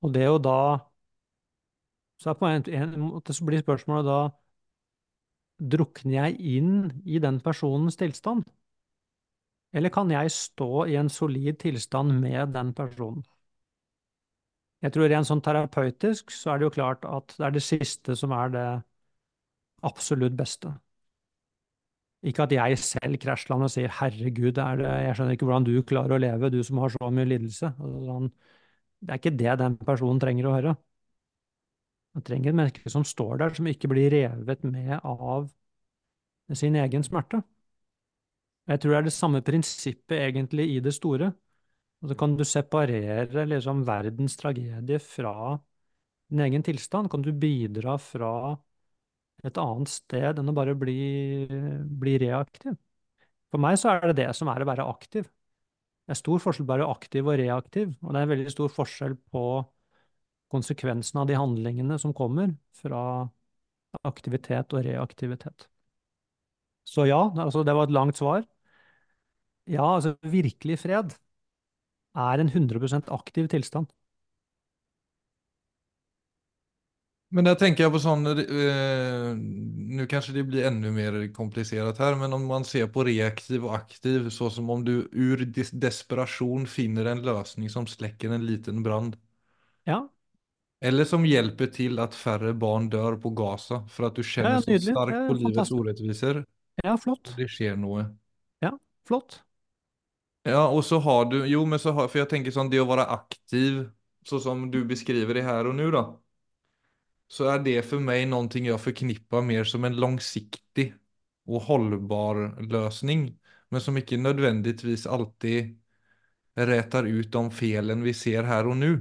Og 0.05 0.13
det 0.15 0.27
å 0.31 0.39
da 0.43 0.59
Så 2.23 2.31
er 2.31 2.39
på 2.39 2.49
en, 2.49 2.65
en 2.79 2.99
måte 3.01 3.35
så 3.37 3.45
blir 3.47 3.63
spørsmålet 3.65 4.09
da 4.09 4.19
Drukner 5.75 6.15
jeg 6.17 6.59
inn 6.59 6.73
i 7.07 7.21
den 7.23 7.39
personens 7.43 7.97
tilstand? 7.97 8.43
Eller 9.75 9.91
kan 9.95 10.11
jeg 10.11 10.33
stå 10.35 10.87
i 10.91 10.97
en 10.99 11.11
solid 11.11 11.59
tilstand 11.63 12.19
med 12.23 12.53
den 12.55 12.73
personen? 12.75 13.23
Jeg 14.85 14.93
tror 14.95 15.09
rent 15.09 15.29
sånn 15.31 15.43
terapeutisk 15.45 16.35
så 16.35 16.53
er 16.53 16.61
det 16.61 16.67
jo 16.69 16.75
klart 16.75 17.07
at 17.09 17.35
det 17.39 17.47
er 17.47 17.55
det 17.57 17.63
siste 17.65 18.17
som 18.21 18.35
er 18.37 18.51
det 18.55 18.67
absolutt 19.83 20.37
beste. 20.37 20.75
Ikke 22.25 22.47
at 22.47 22.53
jeg 22.57 22.79
selv 22.81 23.19
krasjlander 23.21 23.69
og 23.69 23.73
sier 23.73 23.91
'herregud, 23.93 24.59
er 24.59 24.77
det, 24.81 24.93
jeg 25.07 25.17
skjønner 25.17 25.37
ikke 25.37 25.49
hvordan 25.49 25.67
du 25.69 25.75
klarer 25.83 26.17
å 26.17 26.21
leve, 26.23 26.51
du 26.51 26.63
som 26.65 26.79
har 26.81 26.93
så 26.95 27.11
mye 27.13 27.29
lidelse'. 27.29 27.73
Altså, 27.79 28.31
det 29.05 29.13
er 29.13 29.21
ikke 29.21 29.37
det 29.37 29.55
den 29.61 29.77
personen 29.85 30.21
trenger 30.23 30.49
å 30.49 30.55
høre. 30.57 30.75
Man 32.15 32.25
trenger 32.27 32.53
et 32.53 32.59
menneske 32.59 32.93
som 32.93 33.05
står 33.07 33.41
der, 33.43 33.55
som 33.57 33.69
ikke 33.69 33.91
blir 33.91 34.13
revet 34.15 34.63
med 34.65 34.97
av 35.03 35.49
sin 36.55 36.77
egen 36.79 37.05
smerte. 37.05 37.43
Jeg 38.71 38.81
tror 38.81 38.95
det 38.95 38.99
er 38.99 39.09
det 39.09 39.15
samme 39.15 39.43
prinsippet 39.45 40.17
egentlig 40.17 40.69
i 40.77 40.79
det 40.85 40.95
store. 40.97 41.33
Og 42.03 42.11
så 42.11 42.17
kan 42.21 42.37
du 42.37 42.45
separere 42.49 43.47
liksom 43.49 43.83
verdens 43.89 44.37
tragedie 44.41 45.01
fra 45.01 45.35
din 46.31 46.41
egen 46.47 46.65
tilstand. 46.65 47.11
Kan 47.13 47.25
du 47.25 47.33
bidra 47.33 47.99
fra 48.01 48.33
et 49.45 49.61
annet 49.61 49.93
sted 49.93 50.41
enn 50.41 50.51
å 50.53 50.57
bare 50.57 50.77
bli, 50.79 50.97
bli 52.01 52.19
reaktiv? 52.25 52.77
For 53.53 53.63
meg 53.63 53.79
så 53.81 53.95
er 53.95 54.11
det 54.11 54.19
det 54.23 54.31
som 54.37 54.51
er 54.53 54.65
å 54.65 54.69
være 54.69 54.89
aktiv. 54.89 55.29
Det 56.05 56.13
er 56.15 56.19
stor 56.21 56.41
forskjell 56.43 56.67
på 56.67 56.73
å 56.73 56.77
være 56.77 56.89
aktiv 56.93 57.29
og 57.31 57.39
reaktiv, 57.41 57.95
og 58.05 58.13
det 58.15 58.21
er 58.23 58.31
veldig 58.33 58.53
stor 58.53 58.73
forskjell 58.73 59.17
på 59.33 59.45
konsekvensen 60.55 61.21
av 61.21 61.29
de 61.29 61.37
handlingene 61.39 61.99
som 62.01 62.15
kommer 62.17 62.55
fra 62.79 63.01
aktivitet 64.05 64.75
og 64.75 64.85
reaktivitet. 64.87 65.69
Så 66.85 67.07
ja, 67.09 67.19
altså 67.45 67.63
det 67.65 67.75
var 67.77 67.89
et 67.89 67.95
langt 67.97 68.17
svar. 68.21 68.45
Ja, 69.67 69.85
altså 69.97 70.15
virkelig 70.23 70.79
fred 70.85 71.15
er 72.25 72.41
en 72.43 72.51
100% 72.53 73.11
aktiv 73.19 73.49
tilstand. 73.53 73.87
Men 77.31 77.45
der 77.49 77.57
tenker 77.59 77.85
jeg 77.85 77.93
på 77.95 77.99
sånn 78.03 78.27
eh, 78.31 79.31
nu 79.35 80.05
kanskje 80.11 80.37
det 80.37 80.45
blir 80.47 80.67
enda 80.69 80.93
mer 80.95 81.17
komplisert 81.35 81.99
her, 81.99 82.15
men 82.21 82.33
om 82.37 82.45
man 82.47 82.67
ser 82.69 82.87
på 82.95 83.05
reaktiv 83.09 83.65
og 83.67 83.75
aktiv, 83.75 84.29
så 84.31 84.51
som 84.55 84.71
om 84.71 84.85
du 84.87 85.09
ur 85.11 85.43
des 85.57 85.73
desperation 85.73 86.67
finner 86.67 87.11
en 87.11 87.25
løsning 87.27 87.71
som 87.73 87.89
släcker 87.91 88.31
en 88.37 88.47
liten 88.47 88.83
brand. 88.87 89.17
Ja, 89.85 90.09
Eller 90.85 91.05
som 91.09 91.25
hjelper 91.25 91.71
til 91.73 91.99
at 92.03 92.15
færre 92.15 92.53
barn 92.55 92.91
dør 92.93 93.17
på 93.23 93.31
Gaza 93.35 93.81
for 93.89 94.11
at 94.11 94.19
du 94.19 94.23
kjenner 94.23 94.61
så 94.61 94.77
sterkt 94.85 95.27
på 95.29 95.37
livets 95.41 95.73
urettviser. 95.73 96.43
Ja, 96.85 96.97
flott. 97.01 97.33
Det 97.39 97.49
skjer 97.51 97.79
noe. 97.81 98.05
Ja, 98.61 98.75
flott. 99.09 99.41
Ja, 100.45 100.67
og 100.69 100.85
så 100.85 100.99
har 101.01 101.25
du, 101.33 101.39
jo 101.49 101.65
men 101.65 101.81
så 101.81 101.93
har, 101.97 102.09
For 102.13 102.21
jeg 102.21 102.29
tenker 102.29 102.53
sånn, 102.53 102.69
det 102.71 102.83
å 102.83 102.89
være 102.89 103.07
aktiv, 103.17 103.87
sånn 104.29 104.43
som 104.45 104.67
du 104.71 104.83
beskriver 104.85 105.41
det 105.41 105.47
her 105.47 105.71
og 105.71 105.75
nu 105.79 105.89
då. 105.91 106.05
Så 107.29 107.45
är 107.45 107.59
det 107.59 107.83
för 107.83 107.99
mig 107.99 108.27
någonting 108.27 108.67
jag 108.67 108.81
förknippar 108.81 109.43
mer 109.43 109.65
som 109.65 109.85
en 109.85 109.97
långsiktig 109.97 110.95
och 111.47 111.61
hållbar 111.61 112.63
lösning. 112.63 113.39
Men 113.69 113.81
som 113.81 113.97
ikke 113.97 114.17
nødvendigvis 114.17 115.07
alltid 115.07 115.81
rätar 116.55 117.05
ut 117.05 117.33
de 117.33 117.51
felen 117.51 118.03
vi 118.03 118.15
ser 118.15 118.43
her 118.43 118.69
og 118.71 118.77
nå. 118.77 118.93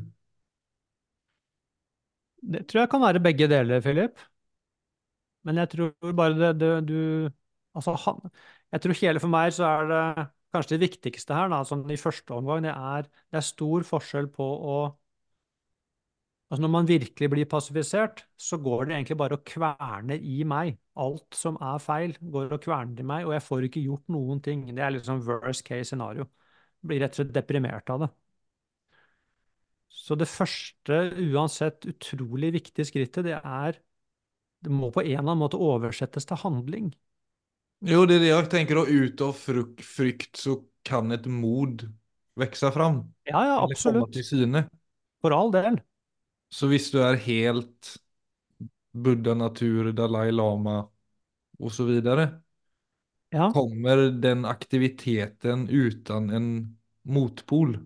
Det 2.44 2.65
tror 2.68 2.82
jeg 2.84 2.89
kan 2.92 3.03
være 3.03 3.22
begge 3.24 3.48
deler, 3.48 3.82
Philip. 3.82 4.20
Men 5.44 5.60
jeg 5.62 5.70
tror 5.70 6.13
bare 6.15 6.36
det, 6.39 6.51
det 6.60 6.74
du 6.88 7.00
Altså, 7.74 7.96
han, 7.98 8.20
jeg 8.72 8.82
tror 8.84 8.94
hele 9.00 9.20
for 9.22 9.34
meg 9.34 9.53
så 9.56 9.65
er 9.65 9.88
det 9.89 10.01
kanskje 10.53 10.75
det 10.75 10.84
viktigste 10.84 11.34
her, 11.34 11.48
da, 11.50 11.63
sånn 11.65 11.88
i 11.89 11.98
første 11.98 12.36
omgang, 12.36 12.60
det 12.68 12.70
er, 12.70 13.08
det 13.34 13.39
er 13.39 13.46
stor 13.48 13.82
forskjell 13.88 14.27
på 14.36 14.46
å 14.46 14.75
Altså 16.53 16.67
Når 16.67 16.69
man 16.69 16.86
virkelig 16.86 17.27
blir 17.33 17.48
passifisert, 17.50 18.19
så 18.38 18.60
går 18.62 18.83
det 18.86 18.93
egentlig 18.93 19.15
bare 19.17 19.39
og 19.39 19.45
kverner 19.50 20.19
i 20.22 20.43
meg. 20.45 20.75
Alt 21.01 21.33
som 21.33 21.55
er 21.57 21.79
feil, 21.81 22.12
går 22.22 22.51
og 22.53 22.60
kverner 22.62 23.00
i 23.01 23.05
meg, 23.10 23.24
og 23.25 23.31
jeg 23.33 23.41
får 23.41 23.63
ikke 23.65 23.81
gjort 23.81 24.12
noen 24.13 24.41
ting. 24.45 24.67
Det 24.69 24.83
er 24.86 24.91
liksom 24.93 25.24
worst 25.25 25.63
case 25.65 25.88
scenario. 25.89 26.27
Jeg 26.83 26.91
blir 26.91 27.01
rett 27.01 27.15
og 27.15 27.24
slett 27.24 27.31
deprimert 27.33 27.89
av 27.89 28.03
det. 28.03 28.10
Så 29.89 30.13
det 30.19 30.27
første, 30.29 31.00
uansett 31.33 31.88
utrolig 31.89 32.51
viktige 32.53 32.86
skrittet, 32.86 33.25
det 33.25 33.39
er 33.39 33.79
Det 34.63 34.72
må 34.72 34.91
på 34.93 35.01
en 35.01 35.10
eller 35.10 35.25
annen 35.25 35.41
måte 35.41 35.57
oversettes 35.60 36.29
til 36.29 36.38
handling. 36.39 36.91
Jo, 37.81 38.05
det 38.05 38.19
er 38.19 38.22
det 38.22 38.29
jeg 38.29 38.51
tenker. 38.51 38.79
Og 38.79 38.93
ut 38.93 39.24
av 39.25 39.33
frykt 39.41 40.38
så 40.39 40.60
kan 40.86 41.12
et 41.12 41.25
mod 41.25 41.81
vokse 42.38 42.69
fram. 42.77 43.01
Ja, 43.25 43.41
ja, 43.41 43.57
absolutt. 43.65 44.22
For 45.19 45.36
all 45.36 45.51
del. 45.51 45.81
Så 46.53 46.67
hvis 46.72 46.86
du 46.93 47.00
er 47.03 47.17
helt 47.25 47.95
Buddha 48.93 49.33
natur, 49.33 49.91
Dalai 49.93 50.31
Lama 50.31 50.77
osv., 51.60 51.75
så 51.77 51.86
vidare. 51.86 52.27
Ja, 53.31 53.53
Kommer 53.53 53.98
den 53.98 54.45
aktiviteten 54.45 55.69
uten 55.69 56.29
en 56.29 56.77
motpol? 57.03 57.77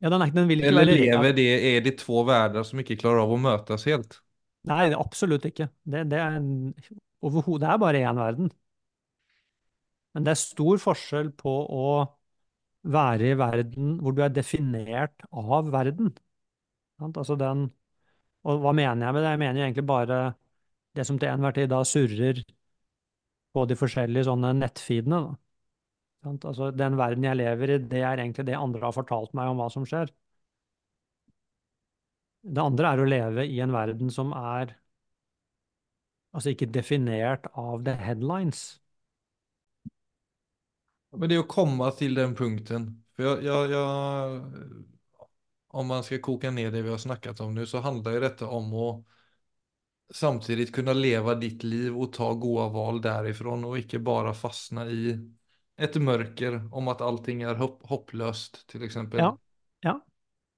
ja 0.00 0.10
den, 0.10 0.34
den 0.34 0.48
vil 0.48 0.60
ikke 0.60 0.74
Eller 0.74 0.84
være 0.84 0.96
lever 0.96 1.32
det, 1.38 1.44
er 1.76 1.80
det 1.88 1.92
to 2.04 2.22
verdener 2.30 2.64
som 2.70 2.80
ikke 2.84 2.96
klarer 3.02 3.24
av 3.26 3.34
å 3.36 3.40
møtes 3.48 3.86
helt? 3.90 4.18
Nei, 4.70 4.92
absolutt 4.94 5.46
ikke. 5.48 5.68
Det, 5.82 6.04
det 6.12 6.18
er 6.22 6.38
Det 6.42 7.68
er 7.68 7.78
bare 7.78 8.02
én 8.08 8.16
verden. 8.18 8.50
Men 10.14 10.26
det 10.26 10.32
er 10.34 10.40
stor 10.42 10.80
forskjell 10.82 11.30
på 11.42 11.52
å 11.82 11.84
være 12.96 13.30
i 13.32 13.38
verden 13.40 13.96
hvor 14.02 14.14
du 14.16 14.22
er 14.26 14.34
definert 14.34 15.26
av 15.30 15.70
verden. 15.74 16.12
Altså 17.10 17.36
den 17.38 17.70
Og 18.46 18.58
hva 18.62 18.72
mener 18.74 19.06
jeg 19.06 19.14
med 19.14 19.22
det? 19.22 19.30
Jeg 19.30 19.40
mener 19.42 19.60
jo 19.60 19.66
egentlig 19.66 19.86
bare 19.86 20.16
det 20.96 21.06
som 21.06 21.18
til 21.18 21.30
enhver 21.30 21.54
tid 21.56 21.70
da 21.70 21.78
surrer 21.86 22.42
på 23.54 23.64
de 23.68 23.76
forskjellige 23.78 24.26
sånne 24.26 24.50
nettfeedene. 24.58 25.20
Da. 25.22 26.32
Altså 26.50 26.70
den 26.74 26.98
verden 26.98 27.26
jeg 27.26 27.38
lever 27.38 27.74
i, 27.76 27.78
det 27.92 28.02
er 28.02 28.18
egentlig 28.18 28.46
det 28.48 28.58
andre 28.58 28.84
har 28.86 28.96
fortalt 28.96 29.34
meg 29.38 29.52
om 29.52 29.62
hva 29.62 29.68
som 29.72 29.86
skjer. 29.88 30.10
Det 32.42 32.62
andre 32.62 32.92
er 32.92 33.02
å 33.02 33.08
leve 33.08 33.46
i 33.46 33.60
en 33.62 33.74
verden 33.74 34.10
som 34.10 34.32
er 34.34 34.74
altså 36.34 36.52
ikke 36.52 36.70
definert 36.74 37.46
av 37.58 37.84
the 37.86 37.94
headlines. 37.98 38.64
Men 41.12 41.28
det 41.28 41.42
å 41.42 41.48
komme 41.48 41.90
til 41.98 42.16
den 42.16 42.34
punkten. 42.34 42.88
For 43.12 43.26
jeg, 43.26 43.44
jeg, 43.44 43.72
jag, 43.74 44.38
om 45.72 45.86
man 45.86 46.04
ska 46.04 46.18
koka 46.18 46.50
ner 46.50 46.70
det 46.70 46.82
vi 46.82 46.90
har 46.90 46.98
snackat 46.98 47.40
om 47.40 47.54
nu 47.54 47.66
så 47.66 47.78
handlar 47.78 48.12
ju 48.12 48.20
detta 48.20 48.46
om 48.46 48.74
att 48.74 49.04
samtidigt 50.14 50.74
kunna 50.74 50.92
leva 50.92 51.34
ditt 51.34 51.62
liv 51.62 51.98
och 51.98 52.12
ta 52.12 52.34
goda 52.34 52.68
val 52.68 53.00
därifrån 53.00 53.64
och 53.64 53.78
inte 53.78 53.98
bara 53.98 54.34
fastna 54.34 54.86
i 54.86 55.30
ett 55.76 55.96
mörker 55.96 56.74
om 56.74 56.88
att 56.88 57.00
allting 57.00 57.42
är 57.42 57.54
hopp, 57.54 57.86
hopplöst 57.86 58.68
till 58.68 58.82
exempel. 58.82 59.20
Ja, 59.20 59.38
ja. 59.80 60.06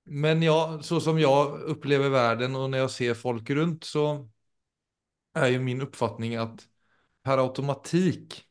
Men 0.05 0.43
ja, 0.43 0.79
så 0.83 1.01
som 1.01 1.19
jag 1.19 1.61
upplever 1.61 2.09
världen 2.09 2.57
och 2.57 2.71
när 2.71 2.79
jag 2.79 2.91
ser 2.91 3.15
folk 3.15 3.51
runt 3.51 3.85
så 3.85 4.29
är 5.35 5.49
ju 5.49 5.59
min 5.59 5.83
uppfattning 5.83 6.37
att 6.37 6.69
per 7.23 7.39
automatik 7.39 8.45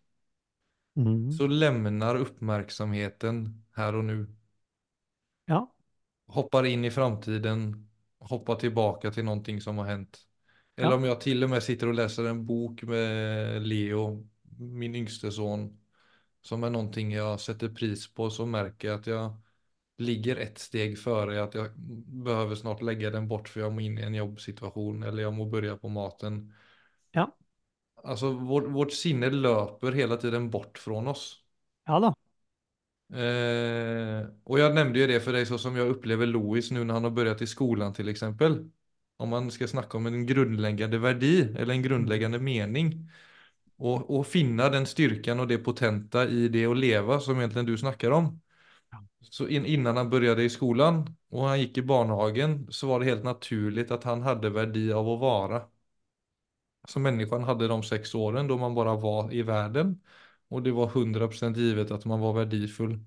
mm. 0.95 1.31
så 1.31 1.47
lämnar 1.47 2.15
uppmärksamheten 2.15 3.65
här 3.71 3.95
och 3.95 4.05
nu. 4.05 4.35
Ja, 5.45 5.75
Hoppar 6.27 6.63
in 6.65 6.85
i 6.85 6.91
framtiden, 6.91 7.89
hoppar 8.19 8.55
tilbake 8.55 9.11
till 9.11 9.25
någonting 9.25 9.61
som 9.61 9.77
har 9.77 9.85
hänt. 9.85 10.19
Eller 10.75 10.91
Ja. 10.91 10.95
om 10.95 11.03
jag 11.03 11.21
till 11.21 11.43
och 11.43 11.49
med 11.49 11.63
sitter 11.63 11.87
och 11.87 11.93
läser 11.93 12.25
en 12.25 12.45
bok 12.45 12.83
med 12.83 13.67
Leo, 13.67 14.29
min 14.59 14.95
yngste 14.95 15.31
son, 15.31 15.79
som 16.41 16.63
är 16.63 16.69
någonting 16.69 17.11
jag 17.11 17.39
sätter 17.39 17.69
pris 17.69 18.13
på, 18.13 18.29
så 18.29 18.45
märker 18.45 18.87
jag 18.87 18.99
att 18.99 19.07
jag 19.07 19.35
ligger 19.97 20.35
ett 20.35 20.57
steg 20.57 20.99
före, 20.99 21.43
att 21.43 21.53
jag 21.55 21.71
behöver 22.23 22.55
snart 22.55 22.81
lägga 22.81 23.09
den 23.09 23.27
bort 23.27 23.49
för 23.49 23.59
jag 23.59 23.73
må 23.73 23.81
in 23.81 23.97
i 23.99 24.01
en 24.01 24.13
jobbsituation 24.15 25.03
eller 25.03 25.23
jag 25.23 25.33
må 25.33 25.45
börja 25.45 25.77
på 25.77 25.89
maten. 25.89 26.53
ja, 27.13 27.33
Alltså 28.03 28.31
vårt, 28.31 28.63
vårt 28.67 28.91
sinne 28.93 29.29
löper 29.29 29.91
hela 29.91 30.17
tiden 30.17 30.49
bort 30.49 30.77
från 30.77 31.07
oss. 31.07 31.43
ja 31.85 31.99
da. 31.99 32.13
Eh, 33.13 34.27
och 34.43 34.59
jag 34.59 34.75
nämnde 34.75 34.99
ju 34.99 35.07
det 35.07 35.19
för 35.21 35.33
dig 35.33 35.45
så 35.45 35.57
som 35.57 35.75
jag 35.75 35.87
upplever 35.87 36.25
Louis 36.25 36.71
nu 36.71 36.83
när 36.83 36.93
han 36.93 37.03
har 37.03 37.11
börjat 37.11 37.41
i 37.41 37.47
skolan 37.47 37.93
till 37.93 38.09
exempel. 38.09 38.69
Om 39.17 39.29
man 39.29 39.51
ska 39.51 39.67
snacka 39.67 39.97
om 39.97 40.05
en 40.05 40.25
grundläggande 40.25 40.97
värdi 40.97 41.41
eller 41.41 41.73
en 41.73 41.81
grundläggande 41.81 42.39
mening. 42.39 43.09
Och, 43.77 44.19
och 44.19 44.27
finna 44.27 44.69
den 44.69 44.85
styrkan 44.85 45.39
och 45.39 45.47
det 45.47 45.57
potenta 45.57 46.27
i 46.27 46.47
det 46.47 46.65
att 46.65 46.77
leva 46.77 47.19
som 47.19 47.37
egentligen 47.37 47.65
du 47.65 47.77
snackar 47.77 48.11
om. 48.11 48.41
Så 49.21 49.47
in, 49.47 49.65
innan 49.65 49.97
han 49.97 50.09
började 50.09 50.43
i 50.43 50.49
skolan 50.49 51.15
och 51.29 51.45
han 51.47 51.59
gick 51.61 51.77
i 51.77 51.81
barnhagen 51.81 52.67
så 52.71 52.87
var 52.87 52.99
det 52.99 53.05
helt 53.05 53.23
naturligt 53.23 53.91
att 53.91 54.03
han 54.03 54.21
hade 54.21 54.49
värdi 54.49 54.93
av 54.93 55.09
att 55.09 55.19
vara. 55.19 55.61
Som 56.87 57.01
människan 57.03 57.43
hade 57.43 57.67
de 57.67 57.83
sex 57.83 58.15
åren 58.15 58.47
då 58.47 58.57
man 58.57 58.75
bara 58.75 58.95
var 58.95 59.33
i 59.33 59.41
världen. 59.41 60.01
Och 60.53 60.63
det 60.63 60.71
var 60.71 60.87
100% 60.87 61.57
givet 61.57 61.91
att 61.91 62.05
man 62.05 62.19
var 62.19 62.33
verdifull. 62.33 62.99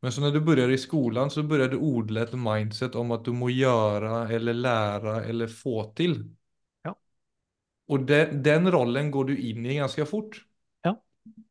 Men 0.00 0.12
så 0.12 0.20
när 0.20 0.30
du 0.30 0.40
börjar 0.40 0.68
i 0.70 0.78
skolan 0.78 1.30
så 1.30 1.42
börjar 1.42 1.68
du 1.68 1.76
odla 1.76 2.22
ett 2.22 2.32
mindset 2.32 2.94
om 2.94 3.10
att 3.10 3.24
du 3.24 3.32
må 3.32 3.50
göra 3.50 4.28
eller 4.28 4.54
lära 4.54 5.24
eller 5.24 5.46
få 5.48 5.84
till. 5.94 6.36
Ja. 6.82 6.96
Och 7.86 8.00
den, 8.00 8.42
den 8.42 8.70
rollen 8.72 9.10
går 9.10 9.24
du 9.24 9.38
in 9.38 9.66
i 9.66 9.74
ganska 9.76 10.06
fort. 10.06 10.44
Ja. 10.82 11.02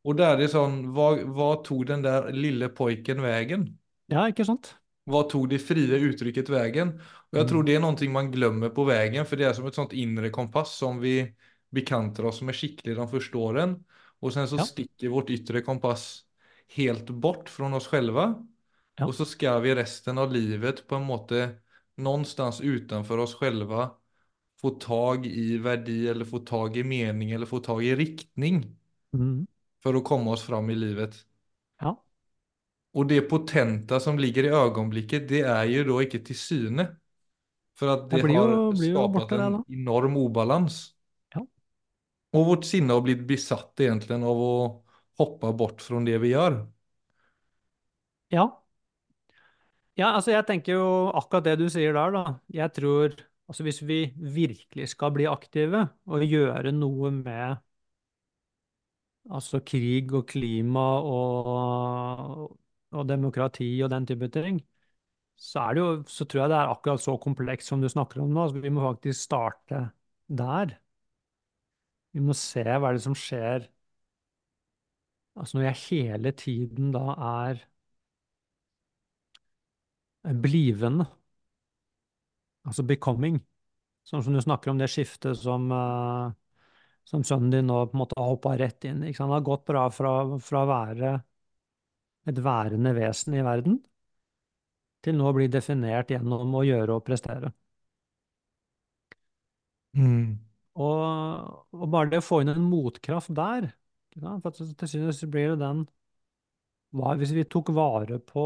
Och 0.02 0.16
där 0.16 0.34
är 0.34 0.38
det 0.38 0.48
sån, 0.48 0.94
vad, 0.94 1.20
vad 1.20 1.64
tog 1.64 1.86
den 1.86 2.02
där 2.02 2.32
lille 2.32 2.68
pojken 2.68 3.22
vägen? 3.22 3.78
Ja, 4.06 4.28
ikke 4.28 4.44
sant? 4.44 4.74
Vad 5.04 5.28
tog 5.28 5.48
det 5.48 5.58
fria 5.58 5.96
uttrycket 5.96 6.48
vägen? 6.48 6.88
Och 7.30 7.38
jag 7.38 7.40
Mm. 7.40 7.48
tror 7.48 7.62
det 7.64 7.74
är 7.74 7.80
någonting 7.80 8.12
man 8.12 8.30
glömmer 8.30 8.68
på 8.68 8.84
vägen 8.84 9.26
för 9.26 9.36
det 9.36 9.44
är 9.44 9.52
som 9.52 9.66
ett 9.66 9.74
sånt 9.74 9.92
inre 9.92 10.30
kompass 10.30 10.76
som 10.78 11.00
vi 11.00 11.34
bekantar 11.70 12.24
oss 12.24 12.42
med 12.42 12.56
skicklig 12.56 12.96
de 12.96 13.08
første 13.08 13.38
en. 13.62 13.84
Och 14.20 14.32
sen 14.32 14.48
så 14.48 14.56
Ja. 14.56 14.64
sticker 14.64 15.08
vårt 15.08 15.30
yttre 15.30 15.60
kompass 15.60 16.24
helt 16.76 17.10
bort 17.10 17.48
från 17.48 17.74
oss 17.74 17.86
själva. 17.86 18.46
Ja. 18.96 19.06
Och 19.06 19.14
så 19.14 19.24
ska 19.24 19.58
vi 19.58 19.74
resten 19.74 20.18
av 20.18 20.32
livet 20.32 20.86
på 20.88 20.94
en 20.94 21.02
måte 21.04 21.50
någonstans 21.94 22.60
utanför 22.60 23.18
oss 23.18 23.34
själva 23.34 23.90
få 24.60 24.70
tag 24.70 25.26
i 25.26 25.58
verdi 25.58 26.08
eller 26.08 26.24
få 26.24 26.38
tag 26.38 26.76
i 26.76 26.84
mening 26.84 27.30
eller 27.30 27.46
få 27.46 27.58
tag 27.58 27.84
i 27.84 27.96
riktning 27.96 28.74
Mm. 29.14 29.46
för 29.82 29.94
att 29.94 30.04
komma 30.04 30.30
oss 30.30 30.42
fram 30.42 30.70
i 30.70 30.74
livet. 30.74 31.16
Ja. 31.80 32.04
Och 32.92 33.06
det 33.06 33.20
potenta 33.20 34.00
som 34.00 34.18
ligger 34.18 34.44
i 34.44 34.48
ögonblicket, 34.48 35.28
det 35.28 35.40
är 35.40 35.64
ju 35.64 35.84
då 35.84 36.02
inte 36.02 36.18
till 36.18 36.38
syne. 36.38 36.96
För 37.78 37.86
att 37.88 38.10
Det 38.10 38.16
det 38.16 38.22
blir 38.22 38.34
jo- 38.34 38.40
har 38.40 38.74
skapat 38.92 39.32
en 39.32 39.64
enorm 39.68 40.16
obalans. 40.16 40.94
Och 42.30 42.46
vårt 42.46 42.64
sinne 42.64 42.92
har 42.92 43.00
blivit 43.00 43.26
besatt 43.28 43.80
egentligen 43.80 44.24
av 44.24 44.42
att 44.42 44.84
hoppa 45.18 45.52
bort 45.52 45.82
från 45.82 46.04
det 46.04 46.18
vi 46.18 46.28
gjør. 46.28 46.66
Ja. 48.28 48.64
Ja, 49.98 50.12
altså 50.14 50.30
jeg 50.30 50.46
tenker 50.46 50.76
jo 50.76 50.88
akkurat 51.16 51.46
det 51.48 51.56
du 51.58 51.66
sier 51.72 51.96
der, 51.96 52.12
da. 52.14 52.24
Jeg 52.54 52.74
tror 52.76 53.16
altså 53.48 53.64
hvis 53.66 53.80
vi 53.82 54.02
virkelig 54.14 54.92
skal 54.92 55.10
bli 55.16 55.26
aktive 55.26 55.88
og 56.06 56.22
gjøre 56.22 56.70
noe 56.76 57.10
med 57.16 57.58
altså 59.28 59.60
krig 59.66 60.12
og 60.14 60.26
klima 60.30 60.84
og, 61.04 62.44
og 62.94 63.08
demokrati 63.08 63.70
og 63.84 63.90
den 63.92 64.06
type 64.08 64.28
ting, 64.32 64.60
så 65.38 65.68
er 65.68 65.76
det 65.76 65.82
jo, 65.82 65.90
så 66.10 66.26
tror 66.26 66.42
jeg 66.44 66.52
det 66.52 66.58
er 66.58 66.72
akkurat 66.72 67.02
så 67.02 67.16
komplekst 67.22 67.70
som 67.70 67.82
du 67.82 67.88
snakker 67.90 68.22
om 68.22 68.32
nå. 68.32 68.46
Altså, 68.46 68.62
vi 68.62 68.72
må 68.74 68.82
faktisk 68.84 69.20
starte 69.28 69.82
der. 70.26 70.78
Vi 72.18 72.24
må 72.26 72.34
se 72.34 72.64
hva 72.66 72.90
er 72.90 72.98
det 72.98 73.04
som 73.04 73.14
skjer 73.16 73.68
altså 75.38 75.58
når 75.58 75.68
jeg 75.68 75.82
hele 75.88 76.32
tiden 76.34 76.90
da 76.94 77.04
er 77.14 77.62
blivende, 80.42 81.06
altså 82.66 82.84
becoming, 82.86 83.38
sånn 84.08 84.24
som 84.26 84.34
du 84.36 84.40
snakker 84.44 84.72
om 84.72 84.80
det 84.80 84.90
skiftet 84.92 85.38
som, 85.40 85.68
eh, 85.72 86.32
som 87.08 87.24
sønnen 87.24 87.52
din 87.54 87.68
nå 87.70 87.78
på 87.86 87.96
en 87.96 88.02
måte 88.02 88.18
har 88.18 88.32
hoppa 88.34 88.56
rett 88.60 88.84
inn 88.88 89.04
i. 89.06 89.14
Han 89.18 89.32
har 89.32 89.46
gått 89.46 89.64
bra 89.70 89.86
fra, 89.94 90.12
fra 90.42 90.64
å 90.64 90.70
være 90.70 91.14
et 92.30 92.38
værende 92.44 92.92
vesen 92.98 93.34
i 93.38 93.44
verden 93.46 93.80
til 95.06 95.16
nå 95.18 95.30
å 95.30 95.34
bli 95.36 95.48
definert 95.50 96.12
gjennom 96.14 96.54
å 96.60 96.66
gjøre 96.66 96.98
og 96.98 97.06
prestere. 97.08 97.52
Og, 100.78 101.66
og 101.74 101.86
bare 101.90 102.12
det 102.12 102.20
å 102.22 102.26
få 102.26 102.42
inn 102.44 102.52
en 102.52 102.66
motkraft 102.70 103.32
der, 103.34 103.72
for 104.18 104.54
til 104.54 104.90
syvende 104.90 105.30
blir 105.30 105.52
det 105.52 105.60
den 105.60 105.84
Hvis 107.20 107.34
vi 107.36 107.44
tok 107.46 107.70
vare 107.76 108.18
på 108.18 108.44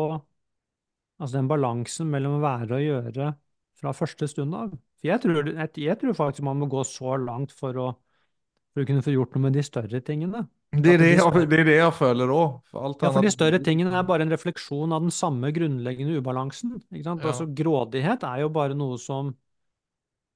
altså 1.22 1.38
den 1.38 1.48
balansen 1.48 2.10
mellom 2.12 2.38
å 2.38 2.42
være 2.42 2.78
og 2.78 2.86
gjøre 2.86 3.28
fra 3.78 3.92
første 3.96 4.28
stund 4.30 4.56
av 4.58 4.72
For 4.72 5.10
jeg 5.10 5.22
tror, 5.22 5.52
jeg, 5.54 5.98
tror 6.00 6.16
faktisk 6.18 6.46
man 6.46 6.60
må 6.60 6.68
gå 6.72 6.82
så 6.88 7.16
langt 7.20 7.54
for 7.56 7.78
å, 7.78 7.86
for 8.72 8.82
å 8.82 8.88
kunne 8.88 9.04
få 9.04 9.14
gjort 9.14 9.36
noe 9.36 9.46
med 9.46 9.56
de 9.58 9.64
større 9.66 10.02
tingene. 10.04 10.44
Det 10.72 10.94
er 10.94 11.02
det, 11.02 11.08
jeg, 11.18 11.46
det 11.50 11.58
er 11.60 11.68
det 11.68 11.74
jeg 11.76 11.94
føler 11.98 12.30
òg. 12.32 12.52
Ja, 12.72 13.10
for 13.12 13.20
de 13.20 13.32
større 13.34 13.58
tingene 13.60 13.92
er 13.92 14.06
bare 14.08 14.24
en 14.24 14.32
refleksjon 14.32 14.94
av 14.94 15.02
den 15.04 15.12
samme 15.12 15.50
grunnleggende 15.52 16.16
ubalansen. 16.16 16.78
Ikke 16.88 17.04
sant? 17.10 17.26
Ja. 17.26 17.32
Altså, 17.32 17.48
grådighet 17.60 18.24
er 18.24 18.40
jo 18.40 18.48
bare 18.54 18.78
noe 18.78 18.96
som, 19.02 19.34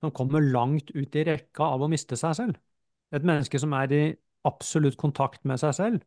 som 0.07 0.15
kommer 0.15 0.45
langt 0.45 0.93
ut 0.95 1.19
i 1.19 1.25
rekka 1.27 1.67
av 1.75 1.85
å 1.85 1.91
miste 1.91 2.19
seg 2.19 2.37
selv. 2.39 2.61
Et 3.15 3.27
menneske 3.27 3.59
som 3.63 3.75
er 3.77 3.95
i 3.95 4.05
absolutt 4.47 4.99
kontakt 5.01 5.43
med 5.49 5.61
seg 5.63 5.75
selv, 5.77 6.05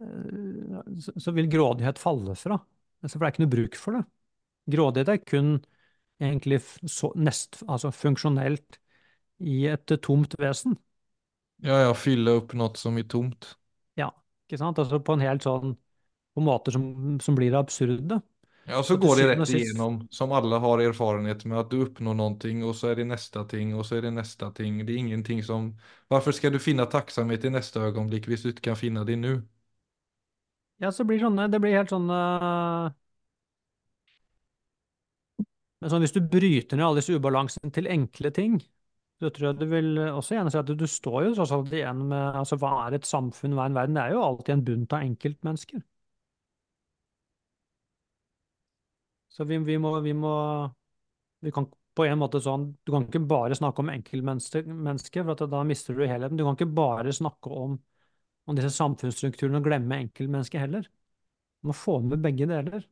eh, 0.00 0.80
så, 1.12 1.34
vil 1.36 1.50
grådighet 1.52 2.00
falle 2.00 2.36
fra. 2.38 2.58
Altså, 3.00 3.16
For 3.16 3.22
det 3.22 3.28
er 3.28 3.34
ikke 3.34 3.44
noe 3.44 3.56
bruk 3.56 3.80
for 3.80 3.98
det. 3.98 4.04
Grådighet 4.70 5.12
er 5.12 5.24
kun 5.24 5.52
egentlig 6.20 6.60
så, 6.88 7.12
nest, 7.16 7.62
altså 7.68 7.92
funksjonelt 7.94 8.80
i 9.40 9.64
et 9.72 9.92
tomt 10.04 10.36
vesen. 10.40 10.76
Ja, 11.64 11.82
ja, 11.84 11.92
fylle 11.96 12.38
opp 12.40 12.54
noe 12.56 12.76
som 12.80 12.96
er 13.00 13.08
tomt. 13.08 13.54
Ja, 13.98 14.10
ikke 14.48 14.60
sant? 14.60 14.80
Altså 14.80 15.00
på 15.04 15.16
en 15.16 15.24
helt 15.24 15.44
sånn 15.44 15.76
på 16.36 16.44
måter 16.44 16.76
som, 16.76 17.18
som 17.20 17.36
blir 17.36 17.56
absurde. 17.58 18.20
Ja, 18.64 18.82
så 18.82 18.96
går 18.96 19.16
det 19.16 19.26
rett 19.26 19.48
igenom, 19.48 20.08
som 20.10 20.32
alle 20.32 20.56
har 20.56 20.78
erfarenhet 20.78 21.44
med, 21.44 21.58
at 21.58 21.70
du 21.72 21.80
oppnår 21.84 22.14
noe, 22.14 22.52
og 22.68 22.76
så 22.78 22.90
er 22.92 23.00
det 23.00 23.06
neste 23.10 23.42
ting 23.50 23.72
og 23.74 23.86
så 23.88 23.96
er 23.98 24.06
det 24.06 24.12
neste 24.14 24.50
ting. 24.56 24.78
Det 24.86 24.94
er 24.94 24.98
ingenting 25.04 25.42
som... 25.44 25.72
Hvorfor 26.12 26.36
skal 26.36 26.52
du 26.54 26.60
finne 26.62 26.86
takksomhet 26.92 27.44
i 27.48 27.54
neste 27.56 27.82
øyeblikk 27.88 28.28
hvis 28.30 28.44
du 28.46 28.52
ikke 28.52 28.68
kan 28.70 28.78
finne 28.78 29.04
det 29.08 29.18
nå? 29.18 29.34
Ja, 30.80 30.90
så 30.96 31.04
blir 31.04 31.20
sånne, 31.20 31.48
det 31.52 31.60
blir 31.60 31.76
helt 31.76 31.92
sånn 31.92 32.08
Men 35.80 35.90
sånn, 35.92 36.02
hvis 36.04 36.14
du 36.16 36.20
bryter 36.32 36.76
ned 36.78 36.86
alle 36.86 37.00
disse 37.00 37.16
ubalansene 37.16 37.72
til 37.72 37.88
enkle 37.92 38.30
ting, 38.36 38.58
så 39.20 39.30
tror 39.32 39.50
jeg 39.50 39.60
du 39.60 39.66
vil 39.70 39.90
også 40.06 40.36
gjerne 40.36 40.52
si 40.52 40.58
at 40.60 40.68
du, 40.68 40.74
du 40.80 40.86
står 40.88 41.26
jo 41.28 41.32
tross 41.38 41.52
alt 41.56 41.72
igjen 41.76 42.02
med 42.12 42.40
altså 42.42 42.56
hva 42.60 42.72
er 42.86 42.96
et 42.98 43.08
samfunn, 43.08 43.56
hva 43.56 43.66
er 43.66 43.72
en 43.72 43.78
verden? 43.80 43.96
Det 43.98 44.04
er 44.06 44.16
jo 44.16 44.24
alltid 44.26 44.54
en 44.56 44.66
bunt 44.68 44.96
av 44.96 45.06
enkeltmennesker. 45.08 45.82
Så 49.30 49.44
vi, 49.46 49.58
vi 49.58 49.78
må, 49.78 49.94
vi 50.04 50.12
må 50.14 50.34
vi 51.40 51.52
kan 51.52 51.66
på 51.96 52.04
en 52.06 52.18
måte 52.20 52.40
sånn, 52.42 52.68
Du 52.84 52.92
kan 52.94 53.06
ikke 53.06 53.22
bare 53.28 53.56
snakke 53.58 53.82
om 53.82 53.90
enkeltmennesket, 53.92 55.24
for 55.26 55.50
da 55.50 55.62
mister 55.66 55.96
du 55.96 56.04
helheten. 56.06 56.38
Du 56.38 56.44
kan 56.46 56.56
ikke 56.58 56.70
bare 56.76 57.12
snakke 57.12 57.50
om, 57.50 57.76
om 58.46 58.56
disse 58.58 58.72
samfunnsstrukturene 58.76 59.60
og 59.60 59.66
glemme 59.66 59.98
enkeltmennesket 60.06 60.62
heller. 60.64 60.86
Du 61.60 61.70
må 61.70 61.76
få 61.76 61.98
med 62.04 62.22
begge 62.24 62.48
deler. 62.50 62.86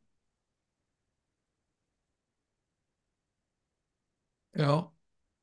Ja, 4.52 4.92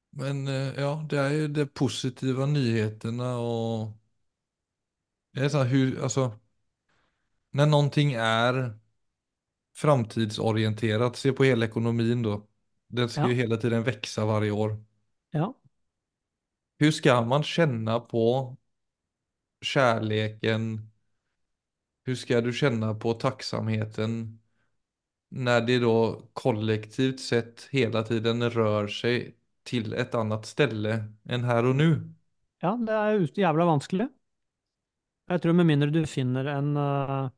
men 0.10 0.48
eh, 0.48 0.74
ja, 0.80 1.06
det 1.10 1.20
er 1.20 1.30
jo 1.36 1.48
de 1.48 1.66
positive 1.68 2.46
nyheterna 2.48 3.38
och 3.40 3.92
det 5.32 5.46
är 5.46 5.50
så 5.50 5.64
här 5.64 6.32
Når 7.52 7.66
någonting 7.66 8.14
är 8.14 8.80
framtidsorienterat, 9.76 11.16
se 11.18 11.32
på 11.34 11.44
hela 11.44 11.66
ekonomin 11.66 12.22
då. 12.24 12.48
Den 12.88 13.10
ska 13.10 13.22
Ja. 13.22 13.28
ju 13.28 13.34
hela 13.36 13.58
tiden 13.58 13.84
växa 13.84 14.26
varje 14.26 14.52
år. 14.52 14.84
Ja. 15.32 15.56
Hur 16.80 16.92
ska 16.92 17.22
man 17.22 17.44
känna 17.44 18.00
på 18.00 18.58
kärleken? 19.62 20.92
Hur 22.04 22.16
ska 22.16 22.42
du 22.42 22.54
känna 22.54 22.94
på 22.96 23.14
tacksamheten 23.14 24.40
när 25.30 25.62
det 25.62 25.80
då 25.80 26.24
kollektivt 26.34 27.20
sett 27.20 27.68
hela 27.72 28.04
tiden 28.04 28.50
rör 28.52 28.88
sig 28.88 29.36
till 29.64 29.94
ett 29.94 30.16
annat 30.16 30.46
ställe 30.46 31.06
än 31.26 31.44
här 31.44 31.66
och 31.66 31.76
nu? 31.76 32.14
Ja, 32.64 32.72
det 32.88 32.98
jo 33.14 33.28
jævla 33.36 33.66
vanskelig. 33.66 34.08
Jeg 35.30 35.42
tror 35.42 35.54
med 35.54 35.66
mindre 35.66 35.90
du 35.90 36.06
finner 36.08 36.46
en, 36.46 36.78
eh, 36.78 37.30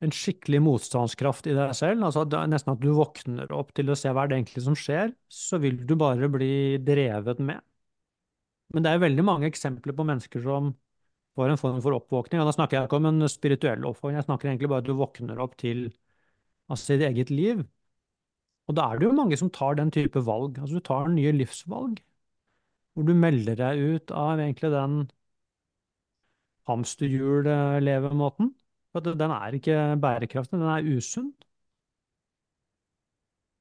en 0.00 0.12
skikkelig 0.14 0.60
motstandskraft 0.64 1.48
i 1.50 1.54
deg 1.56 1.74
selv, 1.76 2.04
altså 2.06 2.24
nesten 2.48 2.72
at 2.72 2.80
du 2.80 2.88
våkner 2.96 3.50
opp 3.52 3.74
til 3.76 3.92
å 3.92 3.96
se 3.98 4.12
hva 4.12 4.24
er 4.24 4.30
det 4.30 4.38
egentlig 4.38 4.62
som 4.64 4.76
skjer, 4.78 5.12
så 5.28 5.60
vil 5.60 5.82
du 5.86 5.92
bare 6.00 6.30
bli 6.32 6.78
drevet 6.84 7.42
med. 7.44 7.60
Men 8.72 8.86
det 8.86 8.92
er 8.94 9.02
veldig 9.02 9.24
mange 9.26 9.50
eksempler 9.50 9.96
på 9.98 10.06
mennesker 10.08 10.44
som 10.44 10.72
får 11.36 11.52
en 11.52 11.60
form 11.60 11.82
for 11.84 11.96
oppvåkning, 11.98 12.40
og 12.40 12.48
da 12.48 12.54
snakker 12.56 12.78
jeg 12.78 12.88
ikke 12.88 13.00
om 13.00 13.10
en 13.10 13.28
spirituell 13.30 13.84
oppvåkning, 13.90 14.20
jeg 14.20 14.28
snakker 14.28 14.50
egentlig 14.50 14.70
bare 14.72 14.84
at 14.84 14.88
du 14.88 14.96
våkner 14.98 15.42
opp 15.42 15.56
til 15.60 15.90
altså 16.70 16.94
sitt 16.94 17.04
eget 17.06 17.32
liv. 17.34 17.64
Og 18.70 18.76
da 18.78 18.86
er 18.86 19.00
det 19.00 19.08
jo 19.08 19.16
mange 19.16 19.36
som 19.38 19.50
tar 19.52 19.76
den 19.78 19.90
type 19.94 20.22
valg, 20.24 20.58
altså 20.60 20.78
du 20.78 20.86
tar 20.86 21.10
nye 21.12 21.32
livsvalg, 21.34 22.00
hvor 22.94 23.06
du 23.06 23.12
melder 23.18 23.58
deg 23.58 23.82
ut 23.96 24.12
av 24.14 24.40
egentlig 24.40 24.70
den 24.74 25.00
hamsterhjul-levemåten. 26.70 28.54
For 28.92 29.00
den 29.22 29.32
er 29.34 29.54
ikke 29.58 29.76
bærekraftig, 30.02 30.58
den 30.58 30.70
er 30.76 30.90
usunn. 30.96 31.32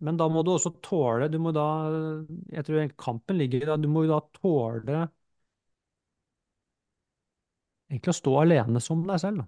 Men 0.07 0.17
da 0.19 0.27
må 0.31 0.41
du 0.47 0.53
også 0.53 0.71
tåle 0.85 1.27
Du 1.31 1.37
må 1.43 1.51
da 1.55 1.65
Jeg 2.55 2.65
tror 2.67 2.93
kampen 3.05 3.39
ligger 3.39 3.63
i 3.63 3.69
det. 3.71 3.79
Du 3.83 3.89
må 3.91 4.05
da 4.07 4.19
tåle 4.39 5.07
egentlig 7.89 8.13
å 8.13 8.19
stå 8.19 8.35
alene 8.43 8.81
som 8.83 9.05
deg 9.07 9.21
selv. 9.21 9.45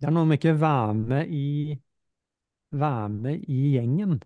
Det 0.00 0.08
er 0.10 0.14
noe 0.16 0.28
med 0.28 0.40
ikke 0.40 0.56
være 0.60 0.94
med 0.98 1.32
i 1.38 1.46
Være 2.82 3.08
med 3.08 3.44
i 3.48 3.60
gjengen. 3.76 4.20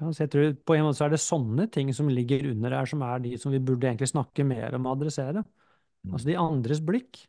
Ja, 0.00 0.12
så 0.12 0.22
jeg 0.24 0.30
tror 0.32 0.52
På 0.66 0.74
en 0.76 0.84
måte 0.86 0.98
så 1.00 1.06
er 1.08 1.14
det 1.14 1.22
sånne 1.22 1.66
ting 1.74 1.90
som 1.94 2.10
ligger 2.12 2.46
under 2.52 2.76
her, 2.78 2.86
som 2.86 3.02
er 3.02 3.22
de 3.24 3.34
som 3.40 3.52
vi 3.54 3.58
burde 3.62 3.88
egentlig 3.88 4.10
snakke 4.12 4.46
mer 4.46 4.76
om 4.78 4.86
og 4.86 4.96
adressere. 4.98 5.42
Altså 6.06 6.30
de 6.30 6.38
andres 6.40 6.80
blikk. 6.84 7.24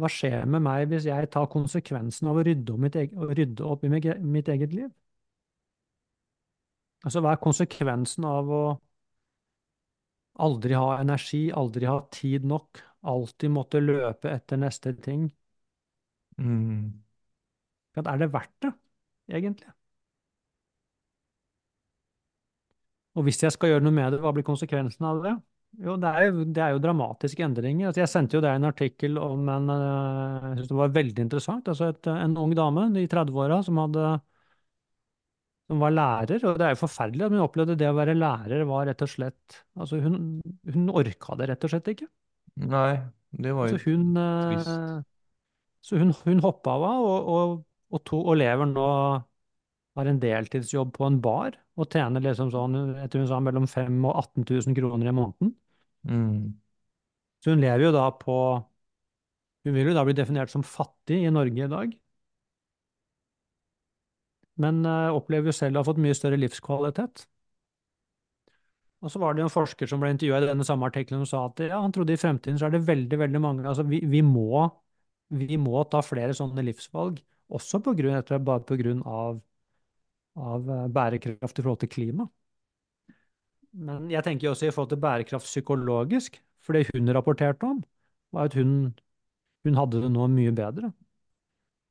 Hva 0.00 0.10
skjer 0.10 0.46
med 0.50 0.62
meg 0.66 0.88
hvis 0.90 1.06
jeg 1.06 1.30
tar 1.34 1.46
konsekvensen 1.52 2.30
av 2.30 2.40
å 2.40 2.44
rydde 2.46 2.74
opp, 2.74 2.80
mitt 2.82 2.96
eget, 2.98 3.14
å 3.14 3.30
rydde 3.30 3.66
opp 3.70 3.84
i 3.86 3.90
mitt, 3.92 4.08
mitt 4.36 4.50
eget 4.50 4.74
liv? 4.74 4.90
Altså, 7.04 7.20
hva 7.20 7.34
er 7.34 7.42
konsekvensen 7.44 8.24
av 8.26 8.50
å 8.50 8.64
aldri 10.46 10.74
ha 10.78 10.98
energi, 11.00 11.44
aldri 11.62 11.86
ha 11.90 11.98
tid 12.14 12.46
nok, 12.48 12.80
alltid 13.14 13.54
måtte 13.54 13.82
løpe 13.84 14.32
etter 14.32 14.60
neste 14.62 14.94
ting? 15.04 15.28
Mm. 16.38 16.90
Er 18.02 18.18
det 18.18 18.32
verdt 18.32 18.56
det, 18.66 18.72
egentlig? 19.30 19.70
Og 23.14 23.22
hvis 23.26 23.42
jeg 23.42 23.54
skal 23.54 23.70
gjøre 23.72 23.84
noe 23.86 23.94
med 23.94 24.14
det, 24.14 24.20
hva 24.22 24.32
blir 24.34 24.46
konsekvensen 24.46 25.06
av 25.06 25.22
det? 25.24 25.34
Jo, 25.82 25.96
det 25.98 26.10
er 26.14 26.26
jo, 26.28 26.44
det 26.54 26.62
er 26.62 26.74
jo 26.74 26.80
dramatiske 26.84 27.42
endringer. 27.42 27.88
Altså, 27.88 28.02
jeg 28.04 28.10
sendte 28.12 28.36
jo 28.38 28.42
deg 28.44 28.54
en 28.60 28.68
artikkel 28.68 29.18
om 29.18 29.48
en 29.50 29.72
eh, 29.74 30.44
Jeg 30.52 30.58
synes 30.60 30.70
det 30.70 30.78
var 30.78 30.92
veldig 30.94 31.24
interessant. 31.24 31.70
Altså 31.72 31.88
et, 31.90 32.10
en 32.12 32.36
ung 32.44 32.54
dame 32.54 32.86
i 33.02 33.08
30-åra 33.10 33.58
som 33.66 33.80
som 35.70 35.80
var 35.80 35.94
lærer, 35.96 36.42
og 36.44 36.58
det 36.60 36.66
er 36.66 36.74
jo 36.74 36.80
forferdelig 36.82 37.24
at 37.26 37.32
hun 37.32 37.42
opplevde 37.44 37.76
det 37.80 37.88
å 37.88 37.96
være 37.96 38.14
lærer 38.18 38.66
var 38.68 38.84
rett 38.90 39.04
og 39.06 39.08
slett 39.08 39.60
Altså, 39.80 40.00
hun, 40.04 40.18
hun 40.74 40.90
orka 40.92 41.38
det 41.40 41.48
rett 41.50 41.64
og 41.64 41.72
slett 41.72 41.88
ikke. 41.94 42.08
Nei, 42.56 42.98
det 43.30 43.52
var 43.56 43.68
Så 43.70 43.76
ju 43.76 43.80
hun, 43.84 44.16
trist. 44.44 44.68
eh, 44.68 45.02
så 45.82 45.96
hun, 45.96 46.12
hun 46.24 46.40
hoppa 46.40 46.70
av 46.70 46.84
og, 46.88 47.28
og, 47.34 47.54
og, 47.90 48.04
to, 48.06 48.20
og 48.20 48.36
lever 48.40 48.66
nå 48.70 48.86
har 49.98 50.06
en 50.10 50.18
deltidsjobb 50.22 50.92
på 50.96 51.06
en 51.08 51.18
bar 51.24 51.56
og 51.78 51.88
tjener 51.94 52.22
liksom 52.24 52.50
sånn, 52.54 52.76
jeg 53.00 53.10
tror 53.10 53.24
hun 53.24 53.30
sa 53.30 53.40
mellom 53.42 53.66
5000 53.70 54.04
og 54.10 54.18
18 54.22 54.46
000 54.50 54.78
kroner 54.78 55.10
i 55.10 55.14
måneden. 55.18 55.54
Mm. 56.04 56.54
Så 57.40 57.52
hun 57.52 57.60
lever 57.60 57.86
jo 57.86 57.92
da 57.94 58.06
på 58.16 58.36
Hun 59.64 59.74
vil 59.76 59.88
jo 59.88 59.94
da 59.96 60.04
bli 60.04 60.14
definert 60.16 60.52
som 60.52 60.64
fattig 60.64 61.22
i 61.24 61.30
Norge 61.32 61.64
i 61.64 61.70
dag, 61.72 61.92
men 64.60 64.82
uh, 64.86 65.14
opplever 65.16 65.50
jo 65.50 65.54
selv 65.56 65.78
å 65.78 65.82
ha 65.82 65.88
fått 65.88 66.00
mye 66.04 66.16
større 66.16 66.36
livskvalitet. 66.36 67.24
Og 69.04 69.12
så 69.12 69.20
var 69.20 69.34
det 69.34 69.42
jo 69.42 69.48
en 69.48 69.52
forsker 69.52 69.88
som 69.90 70.00
ble 70.00 70.14
intervjua 70.14 70.40
i 70.40 70.48
denne 70.48 70.64
samme 70.64 70.88
artikkelen 70.88 71.24
og 71.26 71.28
sa 71.28 71.42
at 71.50 71.60
ja, 71.66 71.80
han 71.82 71.92
trodde 71.92 72.14
i 72.14 72.20
fremtiden 72.20 72.56
så 72.60 72.68
er 72.68 72.76
det 72.76 72.86
veldig, 72.86 73.18
veldig 73.20 73.40
mange 73.42 73.66
Altså 73.68 73.84
vi, 73.88 74.00
vi 74.08 74.22
må, 74.24 74.64
vi 75.40 75.58
må 75.60 75.82
ta 75.92 76.00
flere 76.04 76.36
sånne 76.36 76.64
livsvalg, 76.64 77.18
også 77.52 77.82
på 77.84 77.92
grunn, 77.98 78.14
jeg 78.16 78.24
tror 78.28 78.38
jeg 78.38 78.46
bare 78.48 78.94
av, 79.16 79.42
av 80.52 80.70
eh, 80.76 80.86
bærekraft 80.96 81.60
i 81.60 81.64
forhold 81.66 81.82
til 81.84 81.92
klima. 81.92 82.28
Men 83.74 84.06
jeg 84.12 84.22
tenker 84.26 84.52
også 84.52 84.68
i 84.68 84.74
forhold 84.74 84.92
til 84.92 85.02
bærekraft 85.02 85.48
psykologisk, 85.48 86.38
for 86.62 86.76
det 86.76 86.86
hun 86.94 87.10
rapporterte 87.14 87.66
om, 87.66 87.80
var 88.34 88.50
at 88.50 88.54
hun, 88.58 88.94
hun 89.66 89.78
hadde 89.78 90.04
det 90.04 90.12
nå 90.14 90.28
mye 90.30 90.54
bedre. 90.54 90.92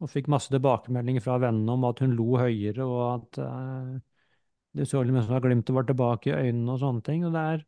Og 0.04 0.12
fikk 0.12 0.30
masse 0.32 0.52
tilbakemeldinger 0.52 1.24
fra 1.24 1.38
vennene 1.44 1.76
om 1.76 1.86
at 1.88 2.02
hun 2.04 2.16
lo 2.18 2.34
høyere, 2.40 2.88
og 2.88 3.04
at 3.14 3.40
uh, 3.44 4.00
det 4.74 4.88
så 4.90 5.04
litt 5.04 5.16
ut 5.20 5.28
som 5.28 5.44
glimtet 5.44 5.76
var 5.76 5.86
tilbake 5.88 6.32
i 6.32 6.50
øynene 6.50 6.74
og 6.74 6.82
sånne 6.82 7.06
ting. 7.06 7.28
Og 7.28 7.36
det 7.36 7.44
er 7.54 7.68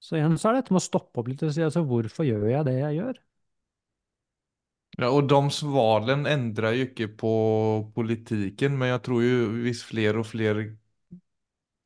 Så 0.00 0.16
igjen 0.16 0.38
så 0.40 0.48
er 0.48 0.54
det 0.54 0.62
dette 0.62 0.72
med 0.72 0.80
å 0.80 0.86
stoppe 0.86 1.20
opp 1.20 1.26
litt 1.28 1.42
og 1.44 1.50
si 1.52 1.60
altså 1.60 1.82
hvorfor 1.84 2.24
gjør 2.24 2.46
jeg 2.48 2.64
det 2.70 2.76
jeg 2.78 2.96
gjør? 2.96 3.18
Ja, 4.98 5.10
og 5.12 5.28
de 5.28 6.14
endrer 6.32 6.76
jo 6.76 6.86
ikke 6.88 7.08
på 7.20 7.32
politiken, 7.94 8.78
men 8.80 8.94
jeg 8.94 9.02
tror 9.06 9.22
jo 9.24 9.36
hvis 9.66 9.82
flere 9.86 10.22
og 10.22 10.26
fler 10.28 10.62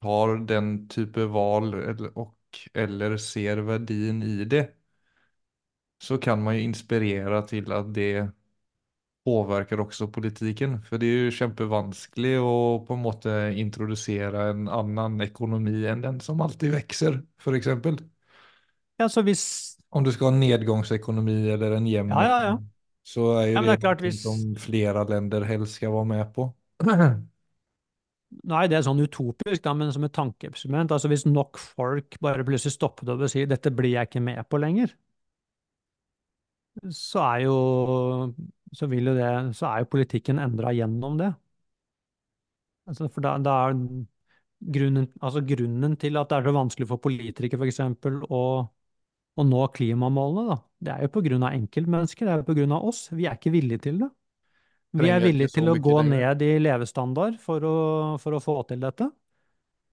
tar 0.04 0.36
den 0.52 0.70
type 0.88 1.26
val 1.26 1.74
och 2.14 2.38
eller 2.74 3.16
ser 3.16 3.56
värdin 3.56 4.22
i 4.22 4.44
det. 4.44 4.68
Så 5.98 6.18
kan 6.18 6.42
man 6.42 6.56
ju 6.56 6.62
inspirera 6.62 7.42
till 7.42 7.72
att 7.72 7.94
det 7.94 8.28
påverkar 9.24 9.80
också 9.80 10.08
politiken. 10.08 10.82
För 10.82 10.98
det 10.98 11.06
är 11.06 11.10
ju 11.10 11.30
kjempevanskelig 11.30 12.40
å 12.40 12.84
på 12.88 12.94
en 12.94 13.00
måte 13.02 13.54
introdusere 13.56 14.50
en 14.50 14.68
annen 14.68 15.20
ekonomi 15.20 15.86
enn 15.86 16.00
den 16.02 16.20
som 16.20 16.40
alltid 16.40 16.72
växer, 16.72 17.22
for 17.40 17.54
eksempel. 17.56 17.98
Ja, 18.98 19.08
så 19.08 19.22
hvis 19.22 19.76
Om 19.90 20.04
du 20.04 20.12
skal 20.12 20.26
ha 20.26 20.32
en 20.34 20.40
nedgångsekonomi 20.40 21.50
eller 21.50 21.70
en 21.72 21.86
jevn 21.86 22.10
Ja, 22.10 22.22
ja, 22.28 22.42
ja. 22.44 22.62
så 23.04 23.26
er 23.40 23.46
jo 23.52 23.54
Ja, 23.54 23.62
det, 23.62 23.68
det 23.68 23.72
er 23.72 23.76
klart 23.80 24.00
hvis 24.00 24.22
som 24.22 24.54
flere 24.60 25.04
länder 25.08 25.44
helst 25.48 25.74
skal 25.80 25.92
være 25.94 26.04
med 26.14 26.34
på. 26.34 26.48
Nå 28.44 28.58
er 28.58 28.82
sånn 28.84 29.00
utopisk, 29.04 29.62
da, 29.64 29.72
men 29.78 29.92
som 29.94 30.04
et 30.06 30.14
tankeeksperiment. 30.16 30.92
Altså 30.94 31.10
hvis 31.12 31.24
nok 31.28 31.60
folk 31.62 32.18
bare 32.24 32.44
plutselig 32.46 32.74
stoppet 32.76 33.08
opp 33.12 33.22
og 33.24 33.30
sier 33.32 33.48
dette 33.50 33.72
blir 33.74 33.94
jeg 33.94 34.10
ikke 34.10 34.22
med 34.24 34.42
på 34.50 34.60
lenger, 34.62 34.92
så 36.90 37.20
er 37.24 37.38
jo 37.44 37.54
så 38.74 38.86
vil 38.90 39.06
jo 39.10 39.14
det 39.14 39.28
Så 39.58 39.66
er 39.66 39.78
jo 39.84 39.90
politikken 39.94 40.38
endra 40.42 40.72
gjennom 40.74 41.18
det. 41.18 41.32
Altså, 42.88 43.08
for 43.12 43.24
da, 43.24 43.32
da 43.46 43.52
er 43.68 43.76
grunnen, 44.76 45.08
altså 45.24 45.42
grunnen 45.48 45.96
til 46.00 46.18
at 46.20 46.30
det 46.30 46.38
er 46.38 46.48
så 46.48 46.54
vanskelig 46.56 46.88
for 46.90 47.02
politikere 47.04 47.60
f.eks. 47.60 47.80
Å, 48.38 48.42
å 49.40 49.46
nå 49.50 49.62
klimamålene, 49.78 50.46
da, 50.52 50.58
det 50.86 50.94
er 50.96 51.06
jo 51.06 51.12
på 51.16 51.24
grunn 51.28 51.46
av 51.48 51.56
enkeltmennesker, 51.58 52.26
det 52.28 52.34
er 52.36 52.42
jo 52.42 52.48
på 52.50 52.58
grunn 52.60 52.76
av 52.78 52.88
oss. 52.90 53.06
Vi 53.14 53.28
er 53.30 53.38
ikke 53.38 53.54
villige 53.56 53.86
til 53.88 54.02
det. 54.04 54.10
Vi 54.94 55.10
er 55.10 55.22
villige 55.22 55.50
til 55.56 55.68
å 55.70 55.74
gå 55.74 55.98
lenger. 55.98 56.34
ned 56.34 56.42
i 56.46 56.54
levestandard 56.62 57.38
for 57.42 57.66
å, 57.66 57.76
for 58.22 58.36
å 58.36 58.42
få 58.42 58.56
til 58.68 58.82
dette. 58.82 59.10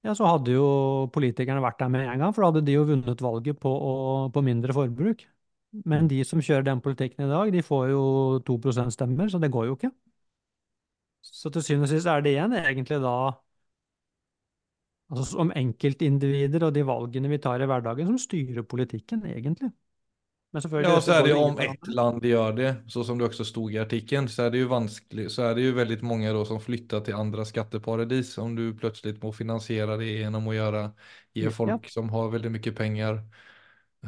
Ja, 0.05 0.15
så 0.17 0.25
hadde 0.25 0.53
jo 0.55 0.65
politikerne 1.13 1.61
vært 1.61 1.77
der 1.81 1.91
med 1.93 2.07
en 2.07 2.23
gang, 2.23 2.33
for 2.33 2.43
da 2.43 2.49
hadde 2.49 2.65
de 2.65 2.73
jo 2.73 2.87
vunnet 2.89 3.21
valget 3.21 3.59
på, 3.61 3.69
å, 3.69 3.93
på 4.33 4.41
mindre 4.45 4.73
forbruk. 4.73 5.27
Men 5.87 6.09
de 6.11 6.19
som 6.27 6.41
kjører 6.43 6.65
den 6.67 6.81
politikken 6.83 7.25
i 7.25 7.29
dag, 7.31 7.51
de 7.53 7.61
får 7.63 7.91
jo 7.93 8.01
2% 8.47 8.91
stemmer, 8.93 9.29
så 9.31 9.39
det 9.39 9.51
går 9.53 9.69
jo 9.69 9.77
ikke. 9.77 9.91
Så 11.21 11.51
til 11.53 11.63
syvende 11.63 11.87
og 11.87 11.93
sist 11.93 12.09
er 12.09 12.25
det 12.25 12.33
igjen 12.33 12.55
egentlig 12.57 12.97
da 13.03 13.13
altså 15.11 15.25
som 15.27 15.51
enkeltindivider 15.59 16.65
og 16.67 16.73
de 16.75 16.83
valgene 16.87 17.31
vi 17.31 17.39
tar 17.43 17.61
i 17.61 17.67
hverdagen, 17.69 18.09
som 18.09 18.19
styrer 18.21 18.65
politikken, 18.67 19.25
egentlig. 19.27 19.71
Men 20.51 20.61
Ja, 20.81 20.95
og 20.97 21.03
så 21.05 21.13
er 21.13 21.23
det 21.27 21.29
jo 21.29 21.41
om 21.45 21.59
ett 21.61 21.87
land 21.93 22.23
gjør 22.25 22.55
det, 22.57 22.69
så 22.89 23.03
som 23.05 23.19
det 23.19 23.27
også 23.27 23.45
stod 23.45 23.73
i 23.73 23.77
artikkelen, 23.77 24.25
så 24.31 24.47
er 24.47 24.53
det 24.55 24.63
jo 24.63 24.69
vanskelig, 24.71 25.27
så 25.29 25.43
er 25.51 25.53
det 25.59 25.67
jo 25.67 25.75
veldig 25.77 25.97
mange 26.09 26.31
da 26.33 26.41
som 26.49 26.57
flytter 26.63 27.03
til 27.05 27.17
andre 27.19 27.45
skatteparadis, 27.45 28.31
om 28.41 28.55
du 28.57 28.63
plutselig 28.79 29.13
må 29.21 29.29
finansiere 29.37 29.99
det 30.01 30.09
gjennom 30.15 30.49
å 30.49 30.55
gjøre, 30.57 30.81
gi 31.37 31.45
Ja, 31.45 31.51
folk 31.53 31.85
som 31.93 32.09
har 32.15 32.33
veldig 32.33 32.53
mye 32.57 32.73
penger 32.81 33.21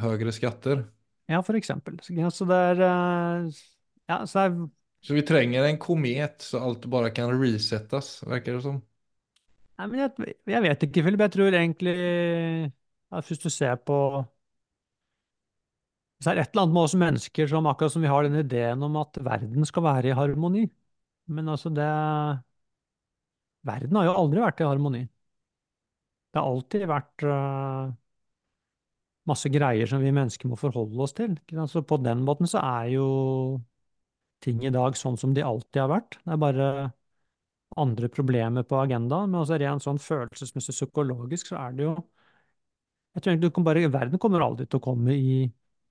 høyere 0.01 0.33
skatter. 0.33 0.83
ja, 1.27 1.41
for 1.43 1.55
eksempel. 1.55 1.99
Så 2.03 2.13
ja, 2.13 2.29
det 2.29 2.55
er 2.57 2.81
eh, 2.87 3.51
Ja, 4.09 4.25
så 4.25 4.39
det 4.39 4.45
er 4.45 4.69
Så 5.05 5.13
vi 5.13 5.21
trenger 5.21 5.63
en 5.67 5.77
komet, 5.79 6.41
så 6.41 6.59
alt 6.65 6.85
bare 6.85 7.11
kan 7.11 7.33
resettes, 7.43 8.15
virker 8.25 8.53
det 8.57 8.61
som. 8.65 8.81
Nei, 9.79 9.87
men 9.89 9.99
jeg, 10.03 10.33
jeg 10.53 10.61
vet 10.63 10.83
ikke, 10.85 11.03
Philip. 11.05 11.23
Jeg 11.25 11.33
tror 11.33 11.57
egentlig 11.57 11.93
at 13.13 13.25
hvis 13.27 13.39
du 13.39 13.49
ser 13.49 13.75
på 13.75 13.97
Så 16.23 16.31
er 16.31 16.37
det 16.37 16.45
et 16.45 16.53
eller 16.53 16.65
annet 16.65 16.75
med 16.77 16.87
oss 16.87 16.95
mennesker 16.99 17.49
som 17.51 17.67
akkurat 17.67 17.93
som 17.93 18.03
vi 18.05 18.11
har 18.11 18.25
den 18.25 18.39
ideen 18.39 18.83
om 18.87 18.95
at 19.01 19.19
verden 19.25 19.67
skal 19.67 19.85
være 19.87 20.11
i 20.11 20.17
harmoni. 20.17 20.63
Men 21.35 21.51
altså, 21.51 21.71
det 21.73 21.87
Verden 23.67 23.95
har 23.95 24.07
jo 24.09 24.15
aldri 24.19 24.41
vært 24.43 24.61
i 24.63 24.67
harmoni. 24.67 25.01
Det 26.33 26.39
har 26.41 26.49
alltid 26.49 26.85
vært 26.89 27.23
uh, 27.29 27.91
masse 29.29 29.49
greier 29.53 29.87
som 29.89 30.01
vi 30.03 30.11
mennesker 30.15 30.49
må 30.51 30.57
forholde 30.59 30.99
oss 31.05 31.15
til. 31.15 31.37
Så 31.71 31.83
på 31.87 31.99
den 32.03 32.23
måten 32.27 32.49
så 32.49 32.59
er 32.63 32.89
jo 32.95 33.05
ting 34.43 34.63
i 34.65 34.73
dag 34.73 34.97
sånn 34.99 35.17
som 35.19 35.35
de 35.35 35.45
alltid 35.45 35.81
har 35.85 35.91
vært. 35.93 36.19
Det 36.23 36.35
er 36.35 36.41
bare 36.41 36.67
andre 37.79 38.09
problemer 38.13 38.65
på 38.67 38.77
agendaen, 38.81 39.31
men 39.31 39.41
også 39.41 39.57
rent 39.61 39.85
sånn 39.85 40.01
følelsesmessig 40.01 40.75
psykologisk 40.75 41.53
så 41.53 41.61
er 41.67 41.77
det 41.77 41.87
jo 41.87 41.95
Jeg 43.13 43.21
tror 43.21 43.31
egentlig 43.31 43.49
du 43.49 43.53
kan 43.53 43.65
bare, 43.65 43.89
verden 43.93 44.19
kommer 44.21 44.41
aldri 44.41 44.65
til 44.65 44.79
å 44.79 44.83
komme 44.83 45.13
i, 45.13 45.35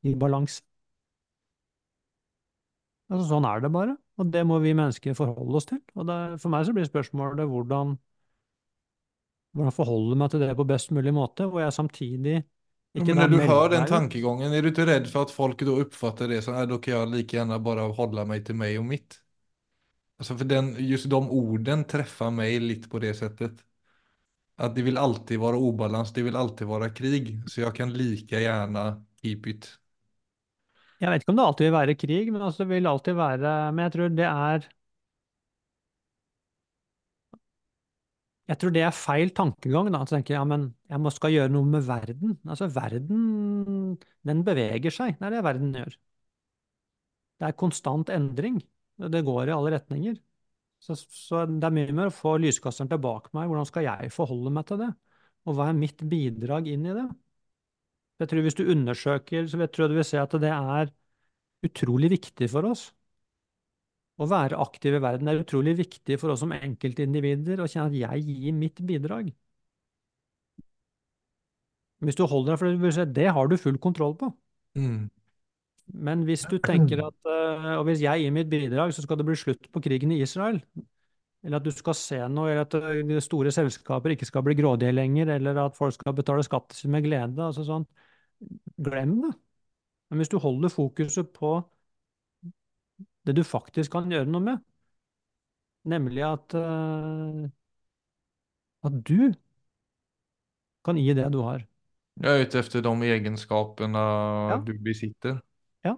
i 0.02 0.14
balanse. 0.18 0.62
Altså, 3.12 3.26
sånn 3.28 3.44
er 3.44 3.60
det 3.60 3.70
bare, 3.74 3.96
og 4.20 4.30
det 4.32 4.42
må 4.48 4.56
vi 4.62 4.72
mennesker 4.76 5.16
forholde 5.16 5.58
oss 5.58 5.68
til. 5.68 5.82
Og 5.98 6.08
det, 6.08 6.18
for 6.40 6.52
meg 6.54 6.64
så 6.64 6.72
blir 6.76 6.88
spørsmålet 6.88 7.48
hvordan, 7.50 7.96
hvordan 9.52 9.76
forholde 9.76 10.16
meg 10.18 10.32
til 10.32 10.42
det 10.44 10.54
på 10.56 10.66
best 10.68 10.94
mulig 10.96 11.12
måte, 11.16 11.48
hvor 11.50 11.64
jeg 11.64 11.76
samtidig 11.76 12.38
ikke 12.92 13.14
men 13.14 13.16
når 13.16 13.30
du 13.32 13.38
hører 13.40 13.70
den 13.72 13.86
tankegangen, 13.88 14.52
er 14.52 14.64
du 14.64 14.68
ikke 14.68 14.84
redd 14.84 15.06
for 15.08 15.24
at 15.24 15.32
folk 15.32 15.62
da 15.64 15.76
oppfatter 15.80 16.28
det 16.28 16.42
sånn, 16.44 16.58
da 16.68 16.76
kan 16.76 16.92
jeg 16.92 17.10
like 17.14 17.36
gjerne 17.38 17.56
bare 17.64 17.86
holde 17.96 18.24
meg 18.28 18.44
til 18.44 18.58
meg 18.60 18.76
og 18.80 18.84
mitt? 18.90 19.16
Altså 20.20 20.36
for 20.38 20.48
den, 20.48 20.74
just 20.86 21.08
de 21.10 21.18
orden 21.18 21.86
treffer 21.88 22.30
meg 22.34 22.58
litt 22.62 22.88
på 22.92 23.00
det 23.02 23.14
settet. 23.18 23.64
At 24.60 24.76
det 24.76 24.84
vil 24.86 25.00
alltid 25.00 25.40
være 25.40 25.58
ubalanse, 25.58 26.12
det 26.14 26.26
vil 26.28 26.36
alltid 26.38 26.68
være 26.68 26.92
krig, 26.94 27.32
så 27.48 27.64
jeg 27.64 27.74
kan 27.80 27.96
like 27.96 28.44
gjerne 28.44 28.84
keep 29.22 29.48
it. 29.50 29.70
Jeg 31.02 31.10
vet 31.12 31.24
ikke 31.24 31.32
om 31.34 31.38
det 31.40 31.44
alltid 31.46 31.66
vil 31.66 31.74
være 31.76 31.94
krig, 32.02 32.30
men 32.32 32.44
altså, 32.46 32.62
det 32.62 32.70
vil 32.72 32.86
alltid 32.92 33.18
være 33.18 33.54
Men 33.74 33.84
jeg 33.86 33.92
tror 33.96 34.08
det 34.20 34.28
er 34.30 34.68
Jeg 38.50 38.58
tror 38.60 38.72
det 38.74 38.82
er 38.84 38.94
feil 38.96 39.30
tankegang, 39.38 39.88
da. 39.94 40.00
Å 40.04 40.08
tenke 40.10 40.34
ja, 40.34 40.42
men 40.48 40.66
jeg 40.90 41.00
må 41.02 41.12
skal 41.14 41.32
gjøre 41.34 41.52
noe 41.54 41.68
med 41.72 41.84
verden. 41.86 42.34
Altså, 42.44 42.68
verden, 42.74 43.96
den 44.30 44.42
beveger 44.46 44.94
seg. 44.94 45.16
Det 45.20 45.28
er 45.30 45.36
det 45.38 45.44
verden 45.46 45.72
gjør. 45.78 45.94
Det 47.40 47.48
er 47.48 47.56
konstant 47.62 48.10
endring. 48.14 48.60
Det 49.12 49.22
går 49.26 49.50
i 49.50 49.54
alle 49.56 49.72
retninger. 49.74 50.16
Så, 50.82 50.96
så 50.98 51.44
det 51.50 51.66
er 51.68 51.74
mye 51.76 51.96
mer 51.96 52.10
å 52.12 52.14
få 52.16 52.36
lyskasteren 52.42 52.90
tilbake 52.92 53.32
meg. 53.36 53.48
Hvordan 53.50 53.68
skal 53.70 53.86
jeg 53.88 54.12
forholde 54.14 54.52
meg 54.54 54.68
til 54.70 54.82
det? 54.84 54.90
Og 55.46 55.58
hva 55.58 55.68
er 55.72 55.78
mitt 55.78 56.02
bidrag 56.12 56.68
inn 56.72 56.86
i 56.90 56.96
det? 56.98 57.06
Jeg 58.20 58.28
tror 58.28 58.42
Hvis 58.44 58.54
du 58.58 58.64
undersøker, 58.70 59.46
så 59.46 59.58
jeg 59.58 59.70
tror 59.72 59.84
jeg 59.84 59.90
du 59.90 59.94
vil 59.98 60.04
se 60.06 60.18
at 60.20 60.34
det 60.42 60.50
er 60.50 60.90
utrolig 61.66 62.10
viktig 62.12 62.48
for 62.50 62.68
oss. 62.68 62.90
Å 64.20 64.28
være 64.28 64.58
aktiv 64.60 64.94
i 64.94 65.00
verden 65.02 65.30
er 65.30 65.40
utrolig 65.40 65.74
viktig 65.78 66.18
for 66.20 66.34
oss 66.34 66.42
som 66.44 66.52
enkeltindivider 66.54 67.62
å 67.62 67.68
kjenne 67.70 67.88
at 67.90 67.96
jeg 67.96 68.26
gir 68.28 68.54
mitt 68.54 68.82
bidrag. 68.86 69.32
Hvis 72.02 72.18
du 72.18 72.24
holder 72.26 72.52
deg 72.52 72.60
for 72.60 72.84
det, 72.84 72.94
si, 72.94 73.08
det 73.14 73.28
har 73.34 73.50
du 73.50 73.56
full 73.58 73.78
kontroll 73.82 74.14
på. 74.18 74.30
Mm. 74.78 75.10
Men 76.06 76.24
hvis 76.26 76.44
du 76.50 76.56
tenker 76.62 77.02
at 77.06 77.30
øh, 77.30 77.78
og 77.78 77.84
hvis 77.88 78.02
jeg 78.02 78.24
gir 78.24 78.34
mitt 78.34 78.50
bidrag, 78.50 78.94
så 78.94 79.04
skal 79.04 79.18
det 79.20 79.26
bli 79.28 79.38
slutt 79.38 79.68
på 79.72 79.82
krigen 79.84 80.14
i 80.14 80.22
Israel, 80.24 80.60
eller 81.42 81.58
at 81.58 81.66
du 81.66 81.72
skal 81.74 81.96
se 81.98 82.18
noe, 82.30 82.50
eller 82.52 82.66
at 82.66 82.74
øh, 82.78 83.20
store 83.24 83.52
selskaper 83.54 84.14
ikke 84.14 84.28
skal 84.28 84.44
bli 84.46 84.54
grådige 84.58 84.94
lenger, 84.94 85.34
eller 85.36 85.58
at 85.64 85.76
folk 85.76 85.94
skal 85.96 86.14
betale 86.14 86.44
skatten 86.46 86.78
sin 86.78 86.92
med 86.94 87.02
glede, 87.06 87.42
altså 87.42 87.64
sånn, 87.66 87.86
glem 88.78 89.16
det. 89.24 89.32
Men 90.10 90.22
hvis 90.22 90.30
du 90.32 90.38
holder 90.42 90.72
fokuset 90.72 91.30
på 91.34 91.56
det 93.26 93.34
du 93.36 93.42
faktisk 93.46 93.92
kan 93.94 94.10
gjøre 94.10 94.30
noe 94.30 94.44
med, 94.50 94.62
nemlig 95.84 96.22
at, 96.22 96.54
øh, 96.54 97.48
at 98.84 98.92
du 99.08 99.32
kan 100.84 100.96
gi 100.98 101.14
det 101.14 101.28
du 101.32 101.42
har. 101.46 101.64
Ja, 102.22 102.34
ute 102.42 102.60
etter 102.60 102.82
de 102.84 102.92
egenskapene 103.08 104.02
Ja. 104.50 104.56
du 104.66 104.74
besitter. 104.78 105.40
Ja. 105.84 105.96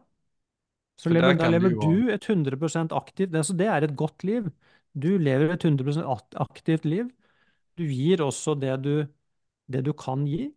Så 0.97 1.11
lever, 1.11 1.35
da 1.35 1.49
lever 1.51 1.71
du, 1.75 1.81
du 1.83 2.13
et 2.15 2.25
100% 2.31 2.93
aktivt 2.93 3.33
det, 3.33 3.45
så 3.47 3.53
det 3.59 3.67
er 3.67 3.83
et 3.83 3.97
godt 3.97 4.25
liv. 4.25 4.51
Du 5.03 5.07
lever 5.19 5.53
et 5.55 5.65
100 5.65 6.05
ak- 6.15 6.35
aktivt 6.47 6.85
liv. 6.85 7.11
Du 7.79 7.85
gir 7.87 8.23
også 8.27 8.55
det 8.61 8.77
du, 8.85 8.95
det 9.73 9.85
du 9.87 9.93
kan 9.95 10.27
gi. 10.27 10.49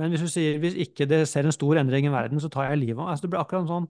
Men 0.00 0.10
hvis 0.12 0.22
du 0.24 0.28
sier 0.32 0.58
hvis 0.62 0.76
ikke 0.86 1.06
det 1.12 1.20
ser 1.30 1.46
en 1.48 1.54
stor 1.54 1.78
endring 1.80 2.06
i 2.08 2.12
verden, 2.14 2.40
så 2.42 2.48
tar 2.52 2.70
jeg 2.70 2.80
livet 2.82 2.98
av 3.04 3.12
altså, 3.14 3.26
Det 3.26 3.30
blir 3.34 3.42
akkurat 3.44 3.68
sånn 3.70 3.88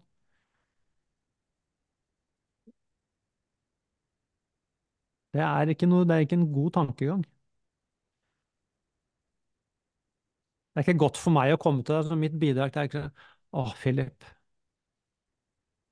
Det 5.37 5.43
er 5.49 5.73
ikke 5.75 5.89
noe, 5.91 6.07
det 6.09 6.17
er 6.17 6.25
ikke 6.27 6.39
en 6.41 6.49
god 6.57 6.75
tankegang. 6.79 7.25
Det 10.75 10.81
er 10.81 10.85
ikke 10.89 10.99
godt 11.03 11.19
for 11.23 11.35
meg 11.37 11.53
å 11.55 11.59
komme 11.65 11.85
til 11.87 11.97
deg 11.99 12.09
som 12.11 12.21
mitt 12.25 12.37
bidrag 12.45 12.75
til 12.75 12.89
deg. 12.95 13.11
Å, 13.55 13.65
Philip. 13.83 14.31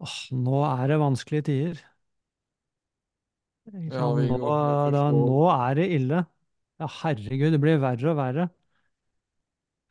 Åh, 0.06 0.16
nå 0.48 0.58
er 0.72 0.92
det 0.92 0.98
vanskelige 1.04 1.46
tider. 1.48 1.82
Ja, 3.66 4.14
vi 4.14 4.26
Nå, 4.28 4.38
går- 4.38 4.90
da, 4.92 5.10
nå 5.14 5.42
er 5.52 5.74
det 5.78 5.86
ille. 5.94 6.26
Ja, 6.82 6.86
herregud, 7.02 7.52
det 7.54 7.60
blir 7.62 7.78
verre 7.78 8.10
og 8.10 8.16
verre. 8.18 8.48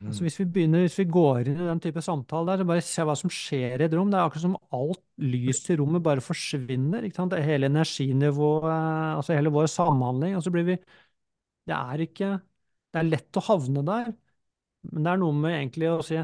Altså, 0.02 0.20
Mm. 0.20 0.26
hvis 0.26 0.38
vi 0.40 0.44
begynner, 0.44 0.80
hvis 0.82 0.98
vi 0.98 1.04
går 1.04 1.46
inn 1.46 1.60
i 1.60 1.66
den 1.68 1.80
type 1.80 2.02
samtale 2.02 2.46
der, 2.46 2.58
så 2.58 2.66
bare 2.66 2.82
se 2.82 3.02
hva 3.06 3.14
som 3.16 3.30
skjer 3.30 3.80
i 3.80 3.84
et 3.84 3.92
rom. 3.94 4.10
Det 4.10 4.18
er 4.18 4.26
akkurat 4.28 4.42
som 4.42 4.56
alt 4.72 5.02
lys 5.18 5.70
i 5.70 5.76
rommet 5.76 6.02
bare 6.02 6.20
forsvinner. 6.20 7.04
ikke 7.04 7.14
sant? 7.14 7.32
Hele 7.32 7.66
energinivået, 7.70 9.16
altså 9.16 9.34
hele 9.36 9.50
vår 9.52 9.66
samhandling. 9.70 10.34
Og 10.36 10.42
så 10.42 10.50
blir 10.50 10.64
vi 10.64 10.76
Det 11.66 11.74
er 11.74 11.98
ikke 12.06 12.42
Det 12.92 12.98
er 13.00 13.04
lett 13.10 13.32
å 13.32 13.40
havne 13.42 13.84
der, 13.86 14.14
men 14.92 15.02
det 15.04 15.12
er 15.12 15.16
noe 15.18 15.32
med 15.32 15.52
egentlig 15.52 15.88
å 15.88 16.02
si 16.04 16.16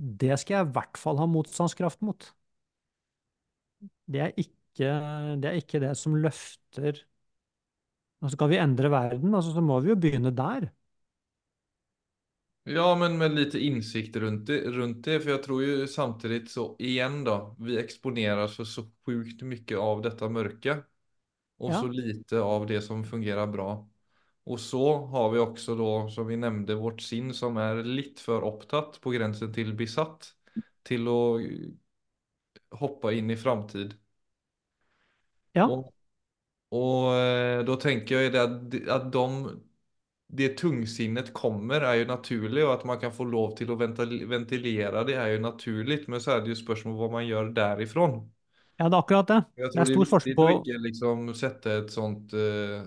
det 0.00 0.38
skal 0.40 0.56
jeg 0.56 0.66
i 0.68 0.72
hvert 0.72 0.96
fall 0.98 1.16
ha 1.18 1.26
motstandskraft 1.26 2.02
mot. 2.02 2.32
Det 4.10 4.20
er 4.20 4.32
ikke 4.36 4.59
det, 4.78 5.48
er 5.50 5.58
ikke 5.60 5.80
det 5.82 5.94
som 5.98 6.16
løfter 6.20 7.02
Altså 8.20 8.36
skal 8.36 8.50
vi 8.52 8.58
endre 8.60 8.90
verden, 8.92 9.34
altså, 9.34 9.52
så 9.56 9.62
må 9.64 9.78
vi 9.84 9.92
jo 9.92 9.96
begynne 10.00 10.32
der. 10.36 10.68
Ja, 12.64 12.94
men 12.96 13.18
med 13.18 13.32
lite 13.34 13.58
innsikt 13.58 14.16
rundt 14.16 14.46
det, 14.46 14.60
rundt 14.70 15.04
det. 15.04 15.20
For 15.22 15.30
jeg 15.32 15.42
tror 15.44 15.62
jo 15.64 15.86
samtidig 15.88 16.42
så, 16.52 16.66
igjen, 16.78 17.22
da. 17.24 17.38
vi 17.58 17.78
eksponeres 17.80 18.58
for 18.60 18.68
så 18.68 18.84
sjukt 19.08 19.42
mye 19.48 19.78
av 19.80 20.02
dette 20.04 20.28
mørket. 20.30 20.84
Og 21.60 21.72
Ja. 21.72 21.80
så 21.80 21.88
lite 21.88 22.40
av 22.42 22.66
det 22.68 22.82
som 22.84 23.04
fungerer 23.04 23.46
bra. 23.52 23.70
Og 24.46 24.58
så 24.60 24.82
har 25.12 25.30
vi 25.32 25.38
også, 25.40 25.76
da, 25.78 26.08
som 26.10 26.26
vi 26.28 26.36
nevnte, 26.36 26.76
vårt 26.80 27.02
sinn 27.04 27.32
som 27.34 27.56
er 27.58 27.82
litt 27.84 28.20
for 28.20 28.42
opptatt, 28.44 29.00
på 29.00 29.12
grensen 29.16 29.52
til 29.52 29.74
besatt. 29.74 30.34
til 30.84 31.06
å 31.08 31.38
hoppe 32.80 33.12
inn 33.18 33.30
i 33.30 33.36
framtid. 33.36 33.94
Ja. 35.52 35.66
Och, 35.66 35.92
och 36.68 37.14
eh, 37.14 37.64
då 37.64 37.76
tänker 37.76 38.20
jag 38.20 38.32
det 38.32 38.42
att, 38.42 38.88
att 38.88 39.12
de, 39.12 39.50
det 40.26 40.58
tungsinnet 40.58 41.32
kommer 41.32 41.80
är 41.80 41.94
ju 41.94 42.06
naturligt 42.06 42.64
och 42.64 42.74
att 42.74 42.84
man 42.84 43.00
kan 43.00 43.12
få 43.12 43.24
lov 43.24 43.56
till 43.56 43.72
att 43.72 43.78
ventilere 43.78 44.26
ventilera 44.26 45.04
det 45.04 45.14
är 45.14 45.28
ju 45.28 45.38
naturligt. 45.38 46.08
Men 46.08 46.20
så 46.20 46.30
är 46.30 46.40
det 46.40 46.48
ju 46.48 46.56
spørsmål 46.56 46.96
vad 46.96 47.10
man 47.10 47.26
gör 47.26 47.44
därifrån. 47.44 48.30
Ja, 48.80 48.88
det 48.88 48.96
er 48.96 49.02
akkurat 49.02 49.28
det. 49.28 49.42
Jeg 49.56 49.68
Det 49.72 49.76
er 49.76 49.84
det 49.84 49.92
stor 49.92 50.04
forskjell 50.04 50.34
på 50.36 50.46
att 50.46 50.66
inte 50.66 50.78
liksom 50.78 51.34
sette 51.34 51.72
et 51.72 51.90
sånt 51.92 52.32
uh, 52.32 52.86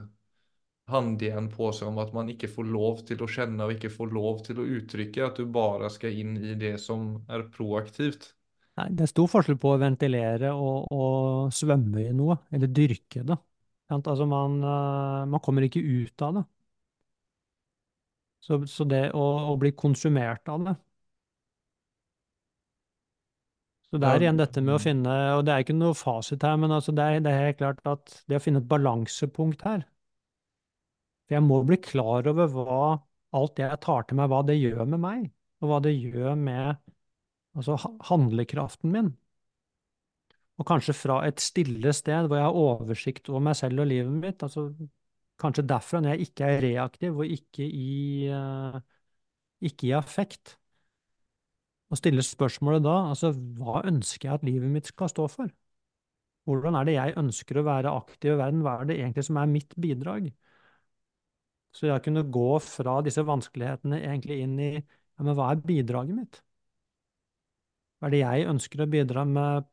håndjern 0.89 1.51
på 1.53 1.71
seg 1.71 1.87
om 1.87 1.99
at 2.01 2.13
man 2.13 2.29
ikke 2.33 2.49
får 2.49 2.65
lov 2.65 3.03
til 3.05 3.21
å 3.21 3.27
kjenne 3.29 3.67
og 3.67 3.75
ikke 3.75 3.91
får 3.93 4.09
lov 4.15 4.41
til 4.47 4.59
å 4.59 4.65
uttrykke. 4.65 5.27
At 5.27 5.37
du 5.37 5.45
bare 5.45 5.91
skal 5.93 6.17
inn 6.17 6.33
i 6.37 6.55
det 6.57 6.79
som 6.81 7.21
er 7.29 7.45
proaktivt. 7.53 8.33
Nei, 8.79 8.87
det 8.97 9.05
er 9.05 9.11
stor 9.11 9.27
forskjell 9.29 9.57
på 9.61 9.73
å 9.75 9.79
ventilere 9.81 10.49
og, 10.57 10.87
og 10.93 11.51
svømme 11.53 12.07
i 12.07 12.13
noe, 12.17 12.39
eller 12.53 12.71
dyrke 12.73 13.21
det. 13.27 13.37
Sant? 13.91 14.07
Altså 14.09 14.25
man, 14.29 14.57
eh, 14.65 15.19
man 15.29 15.43
kommer 15.45 15.67
ikke 15.67 15.83
ut 15.83 16.25
av 16.25 16.39
det. 16.39 16.43
Så, 18.43 18.57
så 18.67 18.85
det 18.89 19.05
å, 19.15 19.23
å 19.51 19.53
bli 19.59 19.71
konsumert 19.77 20.49
av 20.51 20.65
det 20.67 20.73
Så 23.93 23.99
det 24.01 24.09
er 24.09 24.23
igjen 24.25 24.39
dette 24.39 24.61
med 24.65 24.73
å 24.73 24.79
mm. 24.79 24.81
finne, 24.81 25.15
og 25.37 25.43
det 25.45 25.53
er 25.53 25.63
ikke 25.63 25.75
noe 25.77 25.93
fasit 25.93 26.41
her, 26.41 26.55
men 26.57 26.71
altså 26.73 26.95
det, 26.97 27.03
er, 27.05 27.19
det 27.21 27.29
er 27.29 27.43
helt 27.45 27.59
klart 27.59 27.81
at 27.85 28.15
det 28.25 28.39
å 28.39 28.41
finne 28.41 28.63
et 28.63 28.69
balansepunkt 28.71 29.61
her 29.67 29.83
For 31.27 31.35
jeg 31.37 31.45
må 31.45 31.59
bli 31.67 31.77
klar 31.77 32.25
over 32.31 32.49
hva 32.55 32.79
alt 33.37 33.53
det 33.59 33.67
jeg 33.67 33.81
tar 33.85 34.07
til 34.09 34.17
meg, 34.17 34.31
hva 34.33 34.41
det 34.47 34.57
gjør 34.57 34.89
med 34.95 35.03
meg, 35.03 35.27
og 35.61 35.69
hva 35.69 35.79
det 35.85 35.93
gjør 35.93 36.33
med 36.41 36.81
altså, 37.57 37.77
handlekraften 38.09 38.93
min. 38.93 39.13
Og 40.61 40.67
kanskje 40.69 40.93
fra 40.95 41.21
et 41.27 41.41
stille 41.41 41.93
sted 41.97 42.27
hvor 42.27 42.37
jeg 42.37 42.45
har 42.45 42.59
oversikt 42.63 43.29
over 43.31 43.41
meg 43.49 43.57
selv 43.57 43.83
og 43.83 43.89
livet 43.89 44.13
mitt, 44.13 44.43
altså 44.45 44.67
kanskje 45.41 45.65
derfra 45.67 46.01
når 46.01 46.13
jeg 46.13 46.27
ikke 46.29 46.49
er 46.49 46.61
reaktiv 46.67 47.17
og 47.17 47.31
ikke 47.37 47.65
i, 47.65 48.27
eh, 48.29 48.77
ikke 49.65 49.89
i 49.89 49.95
affekt, 49.97 50.57
og 51.93 51.99
stille 51.99 52.23
spørsmålet 52.25 52.85
da, 52.85 52.93
altså 53.11 53.29
hva 53.33 53.83
ønsker 53.89 54.29
jeg 54.29 54.39
at 54.39 54.45
livet 54.47 54.71
mitt 54.73 54.89
skal 54.89 55.11
stå 55.11 55.27
for? 55.29 55.51
Hvordan 56.49 56.75
er 56.75 56.87
det 56.87 56.95
jeg 56.97 57.17
ønsker 57.21 57.59
å 57.59 57.65
være 57.67 57.91
aktiv 57.93 58.33
i 58.33 58.39
verden? 58.39 58.63
Hva 58.65 58.79
er 58.81 58.89
det 58.89 58.97
egentlig 58.99 59.25
som 59.27 59.37
er 59.39 59.51
mitt 59.51 59.75
bidrag? 59.79 60.31
Så 61.73 61.87
jeg 61.89 62.03
kunne 62.05 62.25
gå 62.33 62.49
fra 62.65 62.97
disse 63.05 63.23
vanskelighetene 63.25 64.01
egentlig 64.01 64.39
inn 64.43 64.57
i, 64.61 64.71
ja, 64.77 65.25
men 65.25 65.37
hva 65.37 65.51
er 65.53 65.61
bidraget 65.65 66.17
mitt? 66.17 66.41
Hva 68.03 68.09
er 68.09 68.13
det 68.17 68.19
jeg 68.19 68.47
ønsker 68.51 68.81
å 68.83 68.89
bidra 68.91 69.21
med 69.27 69.69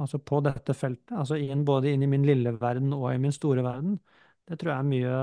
altså 0.00 0.18
på 0.24 0.38
dette 0.46 0.74
feltet, 0.74 1.12
altså 1.20 1.36
inn, 1.38 1.64
både 1.68 1.92
inn 1.92 2.02
i 2.06 2.08
min 2.10 2.24
lille 2.26 2.54
verden 2.58 2.94
og 2.96 3.10
i 3.12 3.18
min 3.20 3.34
store 3.36 3.62
verden, 3.66 3.98
det 4.48 4.56
tror 4.60 4.72
jeg 4.72 4.78
er 4.80 4.88
mye 4.88 5.18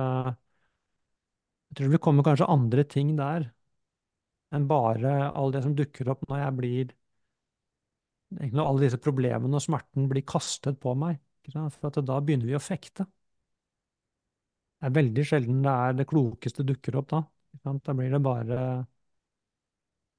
Jeg 1.72 1.76
tror 1.78 1.88
det 1.88 1.94
vil 1.96 2.04
komme 2.06 2.24
kanskje 2.28 2.48
andre 2.54 2.84
ting 2.94 3.16
der 3.18 3.50
enn 4.58 4.68
bare 4.70 5.12
all 5.42 5.52
det 5.56 5.64
som 5.66 5.76
dukker 5.80 6.12
opp 6.14 6.24
når 6.30 6.42
jeg 6.44 6.56
blir 6.60 6.94
når 8.40 8.64
alle 8.64 8.86
disse 8.86 9.00
problemene 9.04 9.58
og 9.60 9.64
smerten 9.66 10.08
blir 10.12 10.24
kastet 10.28 10.80
på 10.84 10.94
meg. 10.96 11.18
For 11.52 12.02
da 12.02 12.20
begynner 12.24 12.48
vi 12.48 12.56
å 12.56 12.64
fekte. 12.64 13.06
Det 14.82 14.88
er 14.90 14.94
veldig 14.96 15.24
sjelden 15.30 15.62
det 15.66 15.74
er 15.86 15.98
det 16.00 16.08
klokeste 16.10 16.66
dukker 16.68 16.98
opp 17.02 17.10
da. 17.14 17.22
Da 17.86 17.94
blir 17.98 18.14
det 18.16 18.22
bare 18.26 18.58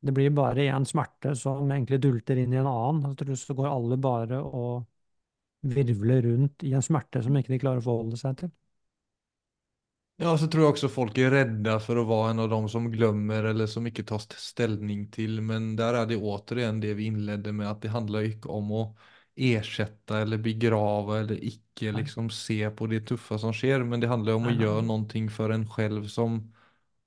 det 0.02 0.12
blir 0.16 0.30
bare 0.34 0.64
en 0.74 0.86
smerte 0.86 1.34
som 1.38 1.70
egentlig 1.70 2.00
dulter 2.04 2.40
inn 2.42 2.52
i 2.54 2.60
en 2.60 2.68
annen. 2.70 3.16
til 3.16 3.30
slutt 3.32 3.44
så 3.46 3.54
går 3.60 3.70
alle 3.72 3.98
bare 4.02 4.40
og 4.42 4.84
virvler 5.76 6.22
rundt 6.26 6.64
i 6.66 6.74
en 6.74 6.82
smerte 6.86 7.22
som 7.24 7.36
ikke 7.38 7.54
de 7.56 7.60
klarer 7.64 7.82
å 7.82 7.88
forholde 7.90 8.18
seg 8.20 8.38
til. 8.44 8.52
Ja, 10.22 10.36
så 10.38 10.46
tror 10.46 10.62
jeg 10.62 10.72
også 10.76 10.88
folk 10.92 11.16
er 11.18 11.32
redda 11.34 11.72
for 11.82 11.98
å 11.98 12.04
være 12.06 12.30
en 12.32 12.40
av 12.44 12.50
dem 12.52 12.66
som 12.70 12.84
glemmer 12.92 13.48
eller 13.50 13.66
som 13.70 13.86
ikke 13.88 14.04
tar 14.06 14.20
st- 14.22 14.52
til, 14.60 14.76
till. 15.10 15.40
Men 15.42 15.72
der 15.78 15.96
er 15.98 16.06
det 16.06 16.18
återigen 16.20 16.78
det 16.82 16.92
vi 16.98 17.08
inledde 17.10 17.52
med 17.56 17.66
at 17.70 17.80
det 17.82 17.90
handler 17.90 18.28
ikke 18.28 18.52
om 18.54 18.70
å 18.78 18.82
erstatte 19.34 20.20
eller 20.22 20.38
begrave 20.44 21.18
eller 21.24 21.40
ikke 21.48 21.90
liksom 21.96 22.28
se 22.30 22.60
på 22.78 22.86
det 22.92 23.02
tuffa 23.08 23.38
som 23.42 23.52
skjer, 23.56 23.82
Men 23.84 24.00
det 24.00 24.08
handler 24.12 24.34
om 24.38 24.46
å 24.46 24.54
gjøre 24.54 24.82
noe 24.86 25.28
för 25.32 25.50
en 25.56 25.66
selv 25.74 26.06
som 26.12 26.38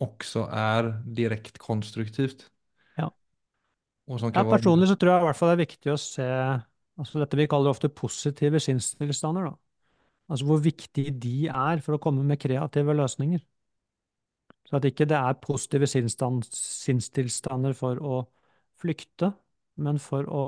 også 0.03 0.47
er 0.51 0.91
direkt 1.05 1.57
konstruktivt. 1.59 2.49
Ja. 4.07 4.17
Ja, 4.35 4.43
personlig 4.43 4.89
så 4.91 4.97
tror 4.99 5.13
jeg 5.13 5.23
i 5.23 5.25
hvert 5.29 5.37
fall 5.39 5.51
det 5.51 5.55
er 5.55 5.63
viktig 5.65 5.91
å 5.93 5.99
se 6.01 6.25
altså 6.99 7.21
dette 7.21 7.37
vi 7.39 7.47
kaller 7.51 7.71
ofte 7.71 7.89
positive 7.91 8.59
sinnstilstander. 8.63 9.49
da. 9.49 9.55
Altså 10.31 10.47
hvor 10.49 10.61
viktige 10.63 11.13
de 11.21 11.47
er 11.51 11.81
for 11.85 11.97
å 11.97 12.01
komme 12.01 12.23
med 12.27 12.39
kreative 12.41 12.95
løsninger. 12.97 13.41
Så 14.65 14.77
at 14.79 14.85
ikke 14.89 15.05
det 15.09 15.17
er 15.17 15.37
positive 15.41 15.87
sinnstilstander 15.87 17.75
for 17.77 18.01
å 18.01 18.19
flykte, 18.81 19.31
men 19.77 19.99
for 20.01 20.25
å, 20.25 20.43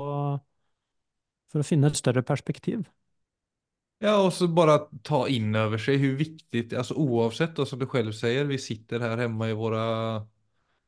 for 1.52 1.62
å 1.62 1.66
finne 1.70 1.90
et 1.92 1.98
større 2.00 2.24
perspektiv. 2.26 2.86
Ja, 4.02 4.12
og 4.22 4.30
så 4.34 4.46
bare 4.54 4.76
ta 5.06 5.24
inn 5.34 5.56
over 5.58 5.80
seg 5.82 5.98
hvor 6.04 6.14
viktig 6.20 6.68
altså 6.78 6.94
oavsett 7.02 7.58
som 7.66 7.80
du 7.82 7.86
selv 7.90 8.14
sier, 8.14 8.46
vi 8.46 8.58
sitter 8.62 9.02
her 9.02 9.24
hemma 9.24 9.48
i 9.50 9.56
våre 9.58 9.80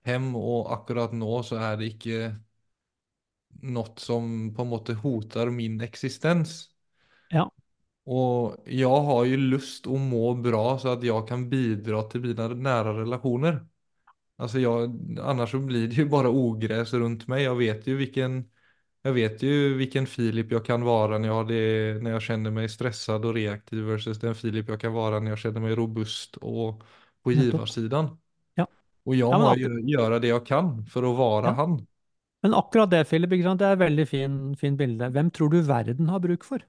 hem 0.08 0.30
og 0.38 0.70
akkurat 0.74 1.12
nå 1.16 1.40
så 1.46 1.58
er 1.60 1.76
det 1.80 1.88
inte 1.94 2.20
något 3.62 3.98
som 3.98 4.54
på 4.54 4.62
en 4.62 4.68
måte 4.68 4.94
hotar 4.94 5.50
min 5.50 5.80
eksistens. 5.80 6.70
Ja, 7.30 7.50
Og 8.10 8.64
jeg 8.66 8.88
har 9.06 9.24
jo 9.28 9.36
lust 9.52 9.86
å 9.86 9.98
må 10.00 10.32
bra 10.42 10.78
så 10.80 10.94
at 10.96 11.04
jeg 11.06 11.26
kan 11.28 11.44
bidra 11.50 12.02
til 12.10 12.24
mine 12.24 12.48
nære 12.56 12.94
relationer. 13.02 13.60
Altså 14.40 14.58
jeg, 14.62 14.88
annars 15.20 15.52
så 15.52 15.60
blir 15.62 15.86
det 15.90 15.98
jo 16.00 16.06
bare 16.10 16.30
ogräs 16.32 16.94
rundt 16.96 17.26
meg. 17.28 17.44
Jeg 17.44 17.58
vet 17.60 17.86
jo 17.90 17.96
vilken, 18.00 18.38
jeg 19.04 19.14
vet 19.16 19.42
jo 19.44 19.52
hvilken 19.76 20.08
Filip 20.08 20.52
jeg 20.56 20.64
kan 20.66 20.84
være 20.86 21.18
når 21.20 21.52
jeg, 21.52 22.02
när 22.02 22.10
jag 22.10 22.22
känner 22.22 22.50
mig 22.50 22.68
stressad 22.68 23.24
och 23.24 23.34
reaktiv 23.34 23.84
versus 23.84 24.18
den 24.18 24.34
Filip 24.34 24.68
jeg 24.68 24.80
kan 24.80 24.94
være 24.94 25.20
når 25.20 25.36
jeg 25.36 25.38
kjenner 25.44 25.60
meg 25.68 25.76
robust 25.78 26.38
og 26.42 26.82
på 27.22 27.30
giversiden. 27.32 27.52
givarsidan. 27.52 28.10
Og 29.06 29.14
jeg 29.16 29.28
må 29.28 29.30
Ja, 29.30 29.38
men 29.38 29.48
ak- 29.48 30.20
det 30.22 30.28
jeg 30.28 30.44
kan 30.46 30.84
for 30.88 31.02
å 31.02 31.16
være 31.16 31.46
Ja. 31.46 31.54
han. 31.54 31.86
Men 32.42 32.54
akkurat 32.56 32.90
det, 32.90 33.04
Philip, 33.08 33.30
det 33.30 33.66
er 33.66 33.74
et 33.74 33.82
veldig 33.82 34.06
fin, 34.08 34.36
fin 34.56 34.76
bilde. 34.76 35.10
Hvem 35.12 35.30
tror 35.30 35.50
du 35.52 35.60
verden 35.66 36.08
har 36.08 36.22
bruk 36.24 36.44
for? 36.46 36.64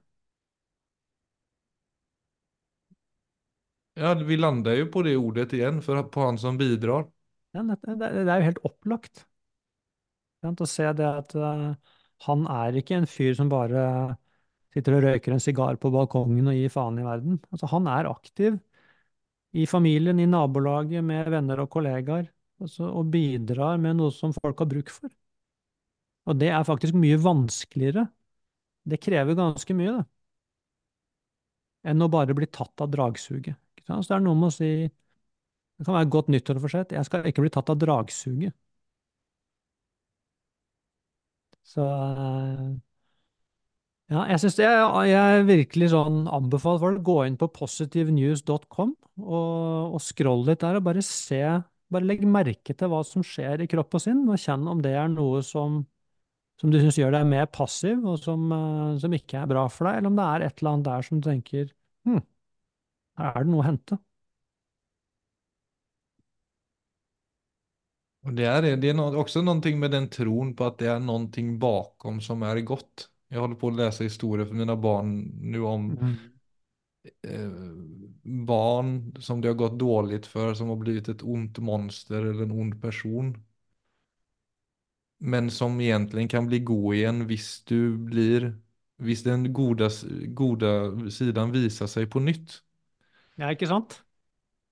Ja, 3.94 4.14
vi 4.14 4.36
lander 4.36 4.76
jo 4.78 4.86
på 4.92 5.02
det 5.04 5.16
ordet 5.20 5.52
igjen, 5.56 5.82
for, 5.84 6.00
på 6.12 6.24
han 6.24 6.38
som 6.40 6.56
bidrar. 6.60 7.06
Ja, 7.52 7.64
det, 7.68 7.96
det 8.00 8.24
er 8.24 8.40
jo 8.40 8.48
helt 8.48 8.62
opplagt. 8.68 9.26
Å 10.42 10.66
se 10.66 10.88
det 10.98 11.06
at 11.06 11.34
uh, 11.38 11.72
han 12.26 12.44
er 12.50 12.78
ikke 12.80 12.96
en 12.98 13.06
fyr 13.06 13.36
som 13.38 13.50
bare 13.52 13.84
sitter 14.72 14.96
og 14.96 15.04
røyker 15.04 15.34
en 15.36 15.42
sigar 15.44 15.76
på 15.80 15.92
balkongen 15.92 16.48
og 16.50 16.56
gir 16.56 16.72
faen 16.72 16.98
i 16.98 17.06
verden. 17.06 17.38
Altså, 17.52 17.68
han 17.70 17.88
er 17.92 18.08
aktiv 18.10 18.56
i 19.52 19.66
familien, 19.68 20.20
i 20.20 20.28
nabolaget, 20.28 21.04
med 21.04 21.28
venner 21.32 21.60
og 21.64 21.70
kollegaer, 21.72 22.30
altså, 22.62 22.88
og 22.88 23.12
bidrar 23.12 23.80
med 23.82 24.00
noe 24.00 24.14
som 24.16 24.32
folk 24.36 24.64
har 24.64 24.70
bruk 24.72 24.92
for. 24.92 25.12
Og 26.30 26.38
det 26.38 26.50
er 26.54 26.66
faktisk 26.66 26.96
mye 26.98 27.18
vanskeligere. 27.20 28.06
Det 28.88 29.00
krever 29.02 29.38
ganske 29.38 29.74
mye, 29.78 29.98
det. 29.98 30.04
Enn 31.90 32.02
å 32.04 32.10
bare 32.10 32.34
bli 32.38 32.46
tatt 32.46 32.82
av 32.84 32.90
dragsuget. 32.92 33.58
Så 33.82 34.00
det 34.06 34.16
er 34.16 34.22
noe 34.22 34.38
med 34.38 34.52
å 34.52 34.54
si 34.54 34.68
Det 34.86 35.86
kan 35.86 35.96
være 35.96 36.10
godt 36.14 36.28
nyttår 36.30 36.54
godt 36.54 36.62
nyttårsforsett. 36.62 36.92
Jeg 36.94 37.08
skal 37.08 37.26
ikke 37.26 37.42
bli 37.42 37.50
tatt 37.50 37.70
av 37.72 37.78
dragsuget. 37.80 38.54
Så 41.66 41.82
eh, 41.82 42.72
ja, 44.12 44.24
jeg 44.28 44.40
synes 44.42 44.58
jeg, 44.60 44.80
jeg 45.08 45.44
virkelig 45.48 45.88
sånn 45.94 46.24
anbefaler 46.28 46.82
folk 46.82 46.98
å 47.00 47.06
gå 47.06 47.18
inn 47.26 47.38
på 47.40 47.48
positivenews.com 47.54 48.92
og, 49.22 49.94
og 49.96 50.00
scroll 50.04 50.44
litt 50.48 50.60
der 50.64 50.78
og 50.78 50.84
bare 50.88 51.04
se, 51.06 51.40
bare 51.92 52.08
legg 52.08 52.26
merke 52.28 52.76
til 52.76 52.92
hva 52.92 53.00
som 53.08 53.24
skjer 53.24 53.64
i 53.64 53.68
kropp 53.70 53.96
og 53.96 54.04
sinn, 54.04 54.26
og 54.28 54.40
kjenn 54.42 54.68
om 54.68 54.82
det 54.84 54.92
er 54.98 55.08
noe 55.12 55.40
som, 55.46 55.80
som 56.62 56.70
du 56.70 56.78
syns 56.78 57.00
gjør 57.00 57.16
deg 57.16 57.26
mer 57.26 57.48
passiv, 57.50 58.04
og 58.06 58.20
som, 58.22 58.46
eh, 58.54 58.98
som 59.02 59.14
ikke 59.16 59.42
er 59.42 59.50
bra 59.50 59.66
for 59.72 59.88
deg, 59.88 59.98
eller 59.98 60.12
om 60.12 60.18
det 60.20 60.28
er 60.28 60.46
et 60.46 60.62
eller 60.62 60.72
annet 60.76 60.88
der 60.88 61.06
som 61.08 61.18
du 61.18 61.26
tenker 61.26 61.68
hm, 62.06 62.20
her 63.18 63.36
er 63.36 63.44
det 63.44 63.50
noe 63.52 63.64
å 63.64 63.66
hente. 63.66 63.98
Og 68.22 68.36
det 68.38 68.46
er, 68.46 68.68
det 68.78 68.92
er 68.92 68.94
no, 68.94 69.08
også 69.18 69.42
noe 69.42 69.74
med 69.74 69.90
den 69.90 70.06
troen 70.12 70.52
på 70.54 70.68
at 70.68 70.78
det 70.78 70.92
er 70.92 71.00
noe 71.02 71.46
bakom 71.58 72.20
som 72.22 72.44
er 72.46 72.62
godt. 72.62 73.08
Jeg 73.32 73.42
holder 73.42 73.58
på 73.58 73.70
å 73.72 73.74
lese 73.80 74.06
historier 74.06 74.46
for 74.46 74.54
mine 74.54 74.76
barn 74.78 75.16
nå 75.50 75.62
om 75.66 75.88
eh, 77.26 77.62
barn 78.46 78.92
som 79.18 79.42
det 79.42 79.50
har 79.50 79.58
gått 79.58 79.80
dårlig 79.80 80.22
for, 80.30 80.54
som 80.54 80.70
har 80.70 80.78
blitt 80.78 81.10
et 81.10 81.24
ondt 81.26 81.58
monster 81.58 82.20
eller 82.22 82.46
en 82.46 82.54
ond 82.62 82.78
person. 82.82 83.32
Men 85.22 85.50
som 85.50 85.80
egentligen 85.80 86.28
kan 86.28 86.46
bli 86.46 86.58
god 86.60 86.94
igen 86.94 87.22
hvis 87.26 87.48
du 87.64 87.96
blir, 87.98 88.48
hvis 88.98 89.22
den 89.24 89.52
goda, 89.52 89.86
s- 89.90 90.04
goda 90.34 90.72
sidan 91.10 91.52
visar 91.52 91.86
sig 91.86 92.10
på 92.10 92.20
nytt. 92.20 92.62
Ja, 93.42 93.50
ikke 93.50 93.66
sant? 93.72 93.98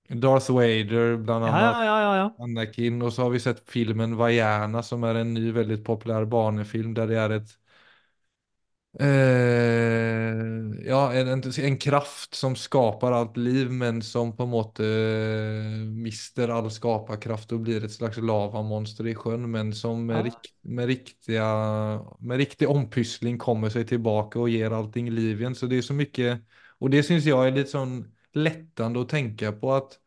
Darth 0.09 0.49
Vader 0.51 1.17
bland 1.17 1.45
annat. 1.45 1.77
ja, 1.77 1.83
ja, 1.83 1.99
ja, 2.01 2.15
ja. 2.15 2.39
Anakin 2.39 3.01
och 3.01 3.13
så 3.13 3.21
har 3.23 3.29
vi 3.29 3.39
sett 3.39 3.69
filmen 3.69 4.15
Vaiana 4.17 4.83
som 4.83 5.03
är 5.03 5.15
en 5.15 5.33
ny 5.33 5.51
väldigt 5.51 5.85
populär 5.85 6.25
barnefilm 6.25 6.93
där 6.93 7.07
det 7.07 7.19
är 7.19 7.29
ett 7.29 7.49
eh, 8.99 10.85
ja, 10.87 11.13
en, 11.13 11.27
en, 11.27 11.41
en 11.59 11.77
kraft 11.77 12.33
som 12.35 12.55
skapar 12.55 13.11
allt 13.11 13.37
liv 13.37 13.71
men 13.71 14.01
som 14.01 14.35
på 14.37 14.43
en 14.43 14.49
måte 14.49 14.85
eh, 14.85 15.85
mister 15.85 16.49
all 16.49 16.71
skaparkraft 16.71 17.51
och 17.51 17.59
blir 17.59 17.83
ett 17.85 17.91
slags 17.91 18.17
lavamonster 18.17 19.07
i 19.07 19.15
sjön 19.15 19.51
men 19.51 19.73
som 19.73 20.05
med, 20.05 20.17
Ja. 20.17 20.23
rik, 20.25 20.53
med, 20.61 20.85
riktiga, 20.87 21.45
med 22.19 22.37
riktig 22.37 22.69
ompyssling 22.69 23.37
kommer 23.37 23.69
sig 23.69 23.85
tillbaka 23.87 24.39
och 24.39 24.49
ger 24.49 24.71
allting 24.71 25.09
liv 25.09 25.39
igen. 25.41 25.55
Så 25.55 25.65
det 25.65 25.77
är 25.77 25.81
så 25.81 25.93
mycket, 25.93 26.41
och 26.79 26.89
det 26.89 27.03
syns 27.03 27.25
jag 27.25 27.47
är 27.47 27.51
lite 27.51 27.69
sån 27.69 28.11
lättande 28.33 28.99
att 29.01 29.09
tänka 29.09 29.51
på 29.51 29.73
att 29.73 29.99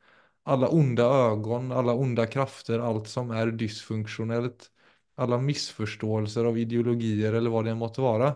alla 0.42 0.68
onda 0.68 1.03
ögon, 1.05 1.73
alla 1.73 1.92
onda 1.94 2.27
krafter, 2.27 2.79
allt 2.79 3.09
som 3.09 3.31
är 3.31 3.47
dysfunktionellt, 3.47 4.70
alla 5.14 5.38
missförståelser 5.38 6.44
av 6.44 6.59
ideologier 6.59 7.33
eller 7.33 7.51
vad 7.51 7.64
det 7.64 7.75
måtte 7.75 8.01
vara. 8.01 8.35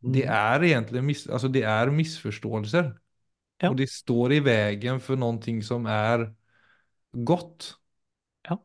Det 0.00 0.24
er 0.26 0.66
egentlig 0.70 1.02
mis, 1.04 1.22
altså 1.24 1.34
alltså 1.34 1.50
det 1.54 1.62
er 1.68 1.92
misforståelser. 1.94 2.92
Ja. 3.62 3.70
Og 3.70 3.78
de 3.78 3.86
står 3.88 4.36
i 4.36 4.42
veien 4.44 5.00
for 5.00 5.20
noe 5.20 5.54
som 5.64 5.86
er 5.90 6.26
godt. 7.14 7.70
Ja. 8.48 8.58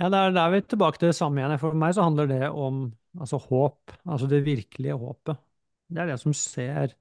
Ja, 0.00 0.10
da 0.10 0.24
er, 0.26 0.38
er 0.42 0.54
vi 0.56 0.62
tilbake 0.66 1.00
til 1.00 1.12
det 1.12 1.18
samme 1.18 1.40
igjen. 1.40 1.56
For 1.62 1.78
meg 1.78 1.94
så 1.96 2.06
handler 2.08 2.30
det 2.30 2.42
om 2.50 2.86
altså, 3.20 3.38
håp, 3.38 3.94
altså 4.04 4.28
det 4.30 4.44
virkelige 4.46 4.98
håpet. 4.98 5.40
Det 5.88 6.02
er 6.02 6.10
det 6.10 6.18
som 6.20 6.34
ser, 6.36 6.96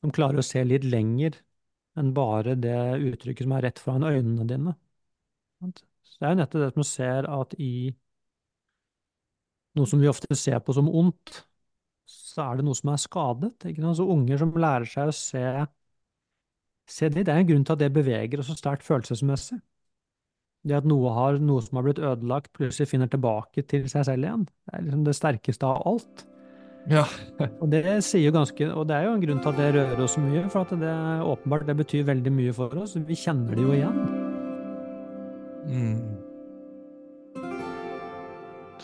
som 0.00 0.14
klarer 0.14 0.40
å 0.40 0.46
se 0.46 0.62
litt 0.64 0.86
lenger 0.86 1.36
enn 1.96 2.12
bare 2.16 2.56
det 2.60 2.76
uttrykket 3.08 3.46
som 3.46 3.54
er 3.56 3.64
rett 3.68 3.80
foran 3.80 4.04
øynene 4.04 4.44
dine. 4.48 4.74
Så 5.64 6.18
det 6.20 6.26
er 6.26 6.34
jo 6.34 6.40
nettopp 6.42 6.64
det 6.64 6.72
som 6.74 6.84
ser 6.86 7.28
at 7.32 7.54
i 7.60 7.72
noe 9.76 9.88
som 9.88 10.00
vi 10.00 10.08
ofte 10.08 10.36
ser 10.36 10.60
på 10.64 10.74
som 10.76 10.88
ondt, 10.88 11.42
så 12.06 12.44
er 12.44 12.58
det 12.58 12.66
noe 12.66 12.78
som 12.78 12.92
er 12.92 13.00
skadet. 13.02 13.54
Ikke 13.66 13.82
sant? 13.82 13.98
Så 13.98 14.06
unger 14.14 14.40
som 14.40 14.52
lærer 14.54 14.86
seg 14.88 15.10
å 15.10 15.14
se, 15.16 15.42
se 16.90 17.10
det, 17.10 17.26
det 17.26 17.34
er 17.34 17.42
en 17.42 17.48
grunn 17.48 17.64
til 17.66 17.74
at 17.74 17.82
det 17.82 17.94
beveger 17.94 18.42
oss 18.42 18.52
så 18.52 18.58
sterkt 18.58 18.86
følelsesmessig. 18.86 19.58
Det 20.66 20.74
at 20.74 20.86
noe, 20.88 21.10
har, 21.14 21.36
noe 21.38 21.62
som 21.62 21.78
har 21.78 21.86
blitt 21.86 22.02
ødelagt, 22.02 22.50
plutselig 22.56 22.90
finner 22.90 23.10
tilbake 23.10 23.62
til 23.70 23.84
seg 23.90 24.06
selv 24.08 24.26
igjen. 24.26 24.46
Det 24.66 24.74
er 24.74 24.86
liksom 24.86 25.04
det 25.06 25.14
sterkeste 25.14 25.68
av 25.68 25.84
alt. 25.92 26.24
Ja. 26.90 27.04
Og 27.62 27.70
det 27.70 27.82
sier 28.06 28.28
jo 28.28 28.34
ganske, 28.34 28.68
og 28.70 28.86
det 28.86 28.94
er 28.94 29.08
jo 29.08 29.16
en 29.16 29.22
grunn 29.24 29.42
til 29.42 29.50
at 29.50 29.58
det 29.58 29.72
rører 29.74 30.02
oss 30.04 30.14
mye, 30.22 30.44
for 30.52 30.62
at 30.62 30.74
det 30.78 30.94
åpenbart 31.26 31.66
det 31.66 31.76
betyr 31.82 32.06
veldig 32.06 32.34
mye 32.34 32.54
for 32.54 32.78
oss. 32.82 32.94
Vi 33.08 33.18
kjenner 33.18 33.58
det 33.58 33.66
jo 33.66 33.74
igjen. 33.74 34.00
Mm. 35.66 35.98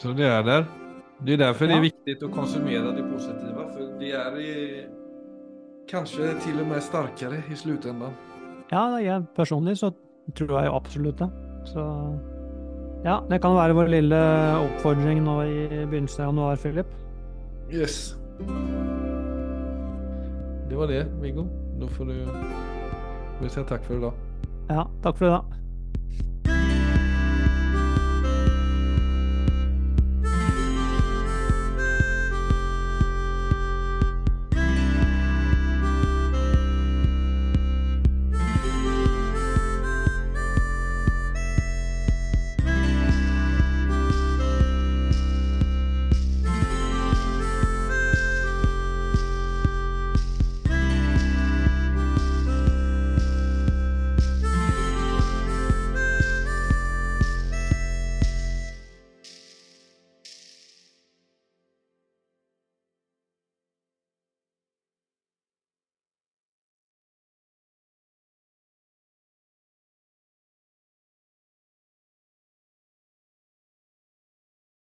Så 0.03 0.15
det 0.19 0.27
er 0.27 0.43
där. 0.43 0.82
Det 1.27 1.33
är 1.33 1.37
därför 1.37 1.67
det 1.67 1.73
er 1.73 1.77
är 1.77 1.81
viktigt 1.81 2.23
att 2.23 2.33
konsumera 2.33 2.93
det 2.93 3.03
positiva. 3.03 3.69
För 3.73 3.99
det 4.01 4.13
är 4.13 4.41
i, 4.41 4.87
kanskje 5.89 6.35
til 6.41 6.61
og 6.61 6.67
med 6.67 6.83
sterkere 6.83 7.43
i 7.53 7.57
slutändan. 7.57 8.13
Ja, 8.73 8.97
jeg 8.99 9.25
personlig 9.37 9.77
så 9.79 9.93
tror 10.35 10.61
jeg 10.61 10.75
absolutt 10.75 11.19
det. 11.19 11.31
Så 11.65 11.85
ja, 13.05 13.21
det 13.31 13.41
kan 13.43 13.55
være 13.55 13.75
vår 13.75 13.87
lille 13.87 14.19
oppfordring 14.57 15.23
nå 15.23 15.43
i 15.43 15.87
begynnelsen 15.87 16.25
av 16.25 16.33
januar, 16.33 16.57
Philip. 16.57 16.87
Yes. 17.71 18.17
Det 20.71 20.79
var 20.79 20.87
det, 20.87 21.07
Viggo. 21.23 21.47
Nå 21.79 21.89
får 21.89 22.05
du... 22.05 22.27
Vi 23.43 23.49
takk 23.49 23.69
for 23.69 23.85
för 23.85 23.99
idag. 23.99 24.13
Ja, 24.69 24.87
takk 25.03 25.17
for 25.17 25.27
det, 25.27 25.33
da. 25.33 25.62